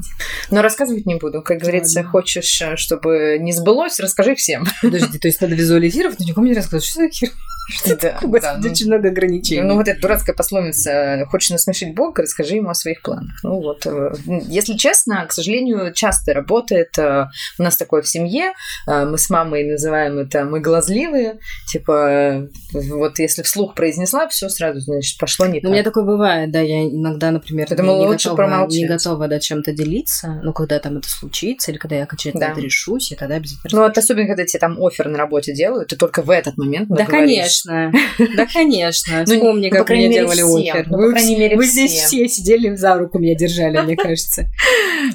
Но 0.50 0.62
рассказывать 0.62 1.06
не 1.06 1.15
буду. 1.15 1.41
Как 1.41 1.60
говорится, 1.60 2.00
Ладно. 2.00 2.12
хочешь, 2.12 2.62
э, 2.62 2.76
чтобы 2.76 3.38
не 3.39 3.52
сбылось, 3.54 4.00
расскажи 4.00 4.36
всем. 4.36 4.65
Подожди, 4.82 5.17
то 5.17 5.28
есть 5.28 5.41
надо 5.41 5.56
визуализировать, 5.56 6.19
но 6.19 6.26
никому 6.26 6.47
не 6.47 6.54
рассказывать. 6.54 6.86
Что 6.86 7.02
за 7.02 7.10
хер? 7.10 7.30
Что 7.71 7.95
да, 7.95 8.10
такое? 8.10 8.41
Да, 8.41 8.57
ну, 8.57 8.69
очень 8.69 8.88
много 8.88 9.10
ограничений. 9.10 9.62
Ну, 9.62 9.75
вот 9.75 9.88
эта 9.88 9.99
дурацкая 10.01 10.36
пословица 10.36 11.25
«Хочешь 11.29 11.51
насмешить 11.51 11.95
Бога, 11.95 12.23
расскажи 12.23 12.55
ему 12.55 12.69
о 12.69 12.73
своих 12.73 13.01
планах». 13.01 13.31
Ну, 13.43 13.62
вот. 13.62 13.86
Э, 13.86 14.13
если 14.47 14.73
честно, 14.73 15.25
к 15.25 15.31
сожалению, 15.31 15.93
часто 15.93 16.34
работает. 16.34 16.97
Э, 16.97 17.27
у 17.57 17.63
нас 17.63 17.77
такое 17.77 18.01
в 18.01 18.07
семье. 18.07 18.53
Мы 18.88 19.17
с 19.17 19.29
мамой 19.29 19.69
называем 19.69 20.19
это 20.19 20.43
«мы 20.43 20.60
глазливые». 20.60 21.39
Типа, 21.71 22.47
вот 22.73 23.19
если 23.19 23.41
вслух 23.43 23.75
произнесла, 23.75 24.27
все 24.27 24.49
сразу, 24.49 24.79
значит, 24.79 25.17
пошло 25.17 25.45
не 25.45 25.62
так. 25.62 25.69
У 25.69 25.73
меня 25.73 25.84
такое 25.84 26.03
бывает, 26.03 26.51
да. 26.51 26.60
Я 26.60 26.84
иногда, 26.84 27.31
например, 27.31 27.67
Поэтому 27.69 27.97
не, 27.97 28.07
лучше 28.07 28.29
готова, 28.29 28.67
не 28.67 28.86
готова 28.86 29.27
да, 29.27 29.39
чем-то 29.39 29.71
делиться. 29.71 30.39
Но 30.43 30.53
когда 30.53 30.79
там 30.79 30.97
это 30.97 31.10
случится, 31.10 31.71
или 31.71 31.77
когда 31.77 31.95
я 31.95 32.03
окончательно 32.03 32.47
да. 32.47 32.51
это 32.51 32.62
решусь, 32.62 33.12
я 33.12 33.17
тогда 33.17 33.36
обязательно 33.36 33.69
Ну, 33.71 33.88
вот 33.88 33.97
особенно, 33.97 34.27
когда 34.27 34.45
тебе 34.45 34.60
там 34.60 34.77
офер 34.84 35.07
на 35.07 35.17
работе 35.17 35.53
делают, 35.53 35.89
ты 35.89 35.95
только 35.95 36.21
в 36.21 36.29
этот 36.29 36.57
момент 36.57 36.89
Да, 36.89 37.05
конечно. 37.05 37.61
Да, 38.36 38.45
конечно. 38.45 39.24
Ну, 39.28 39.34
Вспомни, 39.34 39.69
как 39.69 39.89
мне 39.89 40.10
делали 40.10 40.41
офер. 40.41 40.88
Ну, 40.89 41.12
мере, 41.12 41.58
Вы 41.58 41.65
здесь 41.65 41.91
все 41.91 42.28
сидели 42.28 42.74
за 42.76 42.97
руку 42.97 43.19
меня 43.19 43.36
держали, 43.36 43.80
мне 43.82 43.95
кажется. 43.97 44.50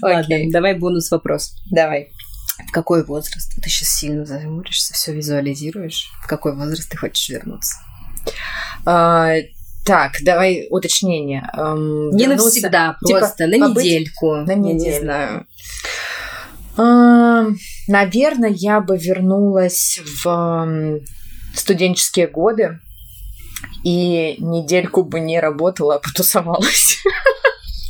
Ладно, 0.03 0.37
давай 0.51 0.75
бонус 0.75 1.11
вопрос. 1.11 1.55
Давай. 1.71 2.11
В 2.69 2.73
какой 2.73 3.05
возраст? 3.05 3.53
Ты 3.63 3.69
сейчас 3.69 3.91
сильно 3.91 4.25
зажмуришься, 4.25 4.95
все 4.95 5.13
визуализируешь. 5.13 6.11
В 6.23 6.27
какой 6.27 6.55
возраст 6.55 6.89
ты 6.91 6.97
хочешь 6.97 7.29
вернуться? 7.29 7.77
А, 8.87 9.35
так, 9.85 10.13
давай 10.23 10.67
уточнение. 10.71 11.49
Эм, 11.57 12.11
не 12.11 12.25
вернуться, 12.25 12.47
навсегда, 12.47 12.97
типа, 13.05 13.19
просто 13.21 13.47
на 13.47 13.69
побыть... 13.69 13.85
недельку. 13.85 14.37
На 14.37 14.55
неделю. 14.55 14.93
не 14.93 14.99
знаю. 14.99 15.47
Эм, 16.79 17.59
наверное, 17.89 18.51
я 18.51 18.81
бы 18.81 18.99
вернулась 18.99 20.01
в 20.05 20.29
эм, 20.29 21.01
студенческие 21.59 22.27
годы 22.27 22.81
и 23.85 24.37
недельку 24.38 25.05
бы 25.05 25.21
не 25.21 25.40
работала, 25.40 25.97
а 25.97 25.99
потусовалась. 25.99 26.99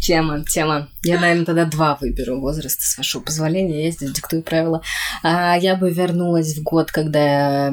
Тема, 0.03 0.45
тема. 0.45 0.89
Я, 1.03 1.19
наверное, 1.19 1.45
тогда 1.45 1.65
два 1.65 1.99
выберу 2.01 2.41
возраста, 2.41 2.85
с 2.85 2.97
вашего 2.97 3.23
позволения. 3.23 3.87
Я 3.87 3.91
здесь 3.91 4.13
диктую 4.13 4.43
правила. 4.43 4.81
А 5.25 5.57
я 5.57 5.75
бы 5.75 5.91
вернулась 5.91 6.57
в 6.57 6.63
год, 6.63 6.93
когда 6.93 7.73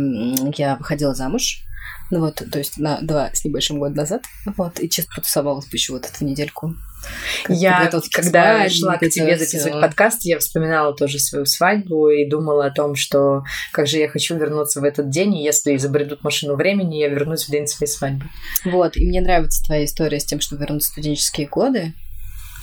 я 0.58 0.76
выходила 0.78 1.14
замуж. 1.14 1.60
Ну 2.10 2.22
вот, 2.22 2.42
то 2.52 2.58
есть 2.58 2.80
на 2.80 3.00
два 3.02 3.30
с 3.34 3.46
небольшим 3.46 3.78
год 3.78 3.94
назад. 3.94 4.24
Вот, 4.58 4.80
и 4.80 4.90
чисто 4.90 5.12
потусовалась 5.16 5.66
бы 5.66 5.74
еще 5.74 5.94
вот 5.94 6.06
эту 6.06 6.26
недельку. 6.26 6.76
Я, 7.50 7.90
когда 8.12 8.70
шла 8.70 8.98
к 8.98 9.10
тебе 9.10 9.38
записывать 9.38 9.82
подкаст, 9.82 10.24
я 10.24 10.40
вспоминала 10.40 10.94
тоже 10.94 11.20
свою 11.20 11.46
свадьбу 11.46 12.10
и 12.10 12.28
думала 12.30 12.68
о 12.68 12.72
том, 12.72 12.96
что 12.96 13.44
как 13.72 13.88
же 13.88 13.98
я 13.98 14.10
хочу 14.10 14.38
вернуться 14.38 14.82
в 14.82 14.84
этот 14.84 15.10
день, 15.10 15.36
и 15.36 15.44
если 15.44 15.76
изобретут 15.76 16.24
машину 16.24 16.56
времени, 16.56 16.98
я 16.98 17.10
вернусь 17.10 17.46
в 17.48 17.52
день 17.52 17.68
своей 17.68 17.92
свадьбы. 17.92 18.26
Вот, 18.66 18.96
и 18.98 19.06
мне 19.06 19.22
нравится 19.22 19.64
твоя 19.66 19.86
история 19.86 20.20
с 20.20 20.26
тем, 20.26 20.40
что 20.40 20.56
вернуть 20.56 20.84
студенческие 20.84 21.48
годы, 21.48 21.94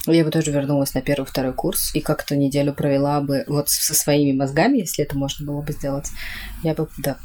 я 0.07 0.23
бы 0.23 0.31
тоже 0.31 0.51
вернулась 0.51 0.93
на 0.95 1.01
первый-второй 1.01 1.53
курс 1.53 1.93
и 1.93 2.01
как-то 2.01 2.35
неделю 2.35 2.73
провела 2.73 3.21
бы 3.21 3.43
вот 3.47 3.69
со 3.69 3.93
своими 3.93 4.35
мозгами, 4.35 4.79
если 4.79 5.05
это 5.05 5.15
можно 5.15 5.45
было 5.45 5.61
бы 5.61 5.73
сделать. 5.73 6.09
Я 6.63 6.73
бы, 6.73 6.87
да, 6.97 7.17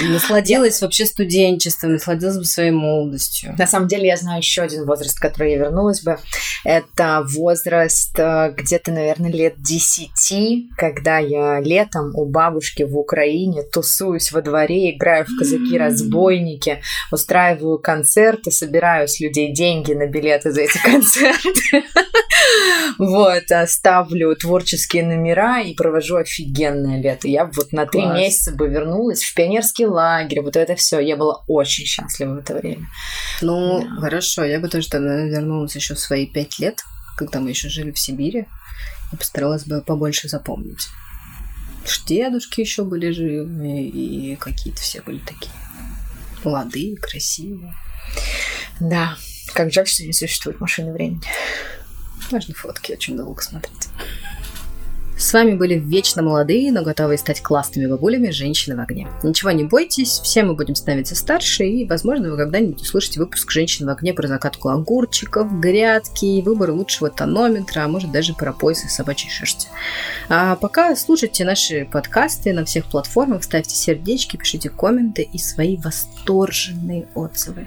Насладилась 0.00 0.80
вообще 0.80 1.06
студенчеством, 1.06 1.92
насладилась 1.92 2.36
бы 2.36 2.44
своей 2.44 2.70
молодостью. 2.70 3.54
На 3.58 3.66
самом 3.66 3.88
деле 3.88 4.08
я 4.08 4.16
знаю 4.16 4.38
еще 4.38 4.62
один 4.62 4.84
возраст, 4.84 5.18
который 5.18 5.52
я 5.52 5.58
вернулась 5.58 6.02
бы. 6.02 6.18
Это 6.64 7.24
возраст 7.28 8.18
э, 8.18 8.52
где-то, 8.56 8.90
наверное, 8.90 9.30
лет 9.30 9.60
десяти, 9.60 10.68
когда 10.76 11.18
я 11.18 11.60
летом 11.60 12.12
у 12.14 12.26
бабушки 12.26 12.82
в 12.82 12.96
Украине 12.98 13.62
тусуюсь 13.62 14.32
во 14.32 14.42
дворе, 14.42 14.96
играю 14.96 15.24
в 15.24 15.38
казаки-разбойники, 15.38 16.82
устраиваю 17.12 17.78
концерты, 17.78 18.50
собираю 18.50 19.06
с 19.06 19.20
людей 19.20 19.52
деньги 19.52 19.92
на 19.92 20.06
билеты 20.06 20.50
за 20.50 20.62
эти 20.62 20.78
концерты. 20.82 21.84
Вот, 22.98 23.50
а 23.50 23.66
ставлю 23.66 24.34
творческие 24.34 25.04
номера 25.04 25.60
и 25.60 25.74
провожу 25.74 26.16
офигенное 26.16 27.00
лето. 27.00 27.28
Я 27.28 27.44
вот 27.44 27.72
на 27.72 27.86
три 27.86 28.04
месяца 28.06 28.52
бы 28.52 28.68
вернулась 28.68 29.22
в 29.22 29.34
пионерский 29.72 29.86
лагерь, 29.86 30.42
вот 30.42 30.56
это 30.56 30.74
все. 30.74 31.00
Я 31.00 31.16
была 31.16 31.42
очень 31.46 31.84
счастлива 31.84 32.34
в 32.34 32.38
это 32.38 32.54
время. 32.54 32.86
Ну, 33.40 33.82
да. 33.82 34.00
хорошо, 34.00 34.44
я 34.44 34.60
бы 34.60 34.68
тоже 34.68 34.88
тогда 34.88 35.16
вернулась 35.24 35.76
еще 35.76 35.94
в 35.94 35.98
свои 35.98 36.26
пять 36.26 36.58
лет, 36.58 36.82
когда 37.16 37.40
мы 37.40 37.50
еще 37.50 37.68
жили 37.68 37.90
в 37.90 37.98
Сибири, 37.98 38.46
и 39.12 39.16
постаралась 39.16 39.64
бы 39.64 39.80
побольше 39.80 40.28
запомнить. 40.28 40.88
Дедушки 42.06 42.60
еще 42.60 42.84
были 42.84 43.10
живы, 43.10 43.82
и 43.82 44.36
какие-то 44.36 44.80
все 44.80 45.00
были 45.02 45.18
такие 45.18 45.52
молодые, 46.44 46.96
красивые. 46.96 47.74
Да, 48.80 49.16
как 49.54 49.72
жаль, 49.72 49.86
что 49.86 50.04
не 50.04 50.12
существует 50.12 50.60
машины 50.60 50.92
времени. 50.92 51.22
Можно 52.30 52.54
фотки 52.54 52.92
очень 52.92 53.16
долго 53.16 53.40
смотреть. 53.42 53.88
С 55.18 55.32
вами 55.32 55.54
были 55.54 55.74
вечно 55.74 56.22
молодые, 56.22 56.70
но 56.70 56.84
готовые 56.84 57.18
стать 57.18 57.42
классными 57.42 57.86
бабулями 57.86 58.30
женщины 58.30 58.76
в 58.76 58.80
огне. 58.80 59.08
Ничего 59.24 59.50
не 59.50 59.64
бойтесь, 59.64 60.20
все 60.22 60.44
мы 60.44 60.54
будем 60.54 60.76
становиться 60.76 61.16
старше, 61.16 61.64
и, 61.64 61.84
возможно, 61.84 62.30
вы 62.30 62.36
когда-нибудь 62.36 62.80
услышите 62.80 63.18
выпуск 63.18 63.50
«Женщин 63.50 63.86
в 63.86 63.90
огне» 63.90 64.14
про 64.14 64.28
закатку 64.28 64.68
огурчиков, 64.68 65.58
грядки, 65.58 66.40
выбор 66.42 66.70
лучшего 66.70 67.10
тонометра, 67.10 67.80
а 67.80 67.88
может 67.88 68.12
даже 68.12 68.32
про 68.32 68.52
пояс 68.52 68.84
из 68.84 68.94
собачьей 68.94 69.32
шерсти. 69.32 69.66
А 70.28 70.54
пока 70.54 70.94
слушайте 70.94 71.44
наши 71.44 71.84
подкасты 71.90 72.52
на 72.52 72.64
всех 72.64 72.84
платформах, 72.86 73.42
ставьте 73.42 73.74
сердечки, 73.74 74.36
пишите 74.36 74.70
комменты 74.70 75.22
и 75.22 75.38
свои 75.38 75.76
восторженные 75.78 77.08
отзывы. 77.16 77.66